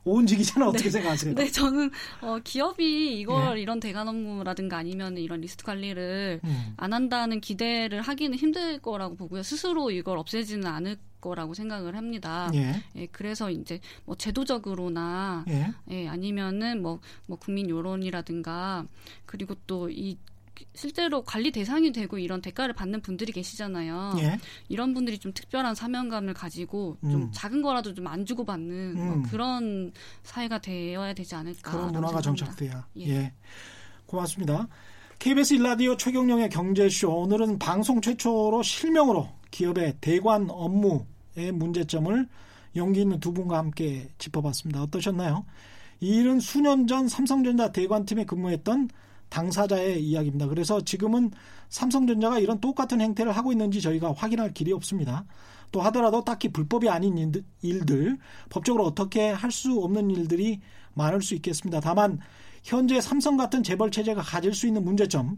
[0.06, 1.34] 오은지 기자는 어떻게 생각하세요?
[1.34, 1.90] 네, 저는
[2.22, 3.62] 어, 기업이 이걸 예.
[3.62, 6.74] 이런 대관 업무라든가 아니면 이런 리스트 관리를 음.
[6.78, 9.42] 안 한다는 기대를 하기는 힘들 거라고 보고요.
[9.42, 12.52] 스스로 이걸 없애지는 않을 거라고 생각을 합니다.
[12.54, 12.84] 예.
[12.96, 15.74] 예, 그래서 이제 뭐 제도적으로나 예.
[15.90, 18.86] 예, 아니면은 뭐, 뭐 국민 여론이라든가
[19.26, 20.18] 그리고 또이
[20.74, 24.16] 실제로 관리 대상이 되고 이런 대가를 받는 분들이 계시잖아요.
[24.20, 24.38] 예.
[24.70, 27.32] 이런 분들이 좀 특별한 사명감을 가지고 좀 음.
[27.34, 29.24] 작은 거라도 좀 안 주고 받는 뭐 음.
[29.24, 29.92] 그런
[30.24, 31.72] 사회가 되어야 되지 않을까.
[31.72, 32.22] 그런 문화가.
[32.22, 32.88] 정착돼야.
[32.98, 33.08] 예.
[33.10, 33.34] 예.
[34.06, 34.68] 고맙습니다.
[35.20, 42.28] KBS 일라디오 최경령의 경제쇼 오늘은 방송 최초로 실명으로 기업의 대관 업무의 문제점을
[42.76, 44.84] 용기 있는 두 분과 함께 짚어봤습니다.
[44.84, 45.46] 어떠셨나요?
[46.02, 48.90] 이 일은 수년 전 삼성전자 대관팀에 근무했던
[49.30, 50.48] 당사자의 이야기입니다.
[50.48, 51.32] 그래서 지금은
[51.70, 55.26] 삼성전자가 이런 똑같은 행태를 하고 있는지 저희가 확인할 길이 없습니다.
[55.72, 58.18] 또 하더라도 딱히 불법이 아닌 일들-
[58.50, 60.62] 법적으로 어떻게 할 수 없는 일들이
[60.94, 61.80] 많을 수 있겠습니다.
[61.82, 62.20] 다만
[62.64, 65.38] 현재 삼성 같은 재벌 체제가 가질 수 있는 문제점,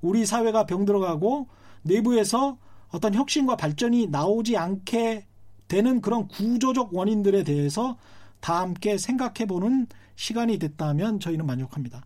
[0.00, 1.48] 우리 사회가 병들어가고
[1.82, 2.58] 내부에서
[2.90, 5.26] 어떤 혁신과 발전이 나오지 않게
[5.68, 7.96] 되는 그런 구조적 원인들에 대해서
[8.40, 12.02] 다 함께 생각해보는 시간이 됐다면 저희는 만족합니다.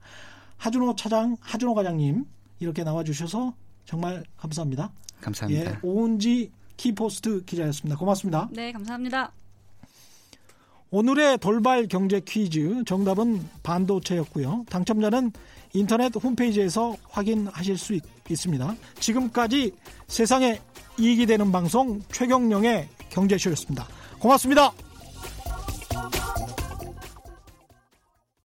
[0.61, 2.25] 하준호 차장, 하준호 과장님
[2.61, 3.55] 이렇게 나와주셔서
[3.87, 4.93] 정말 감사합니다.
[5.21, 5.71] 감사합니다.
[5.71, 7.99] 예, 오은지 키포스트 기자였습니다.
[7.99, 8.49] 고맙습니다.
[8.53, 9.33] 네, 감사합니다.
[10.91, 14.67] 오늘의 돌발 경제 퀴즈 정답은 반도체였고요.
[14.69, 15.33] 당첨자는
[15.73, 18.03] 인터넷 홈페이지에서 확인하실 수 있,
[18.37, 19.73] 습니다 지금까지
[20.07, 20.61] 세상에
[20.99, 23.87] 이익이 되는 방송 최경령의 경제쇼였습니다.
[24.19, 24.73] 고맙습니다.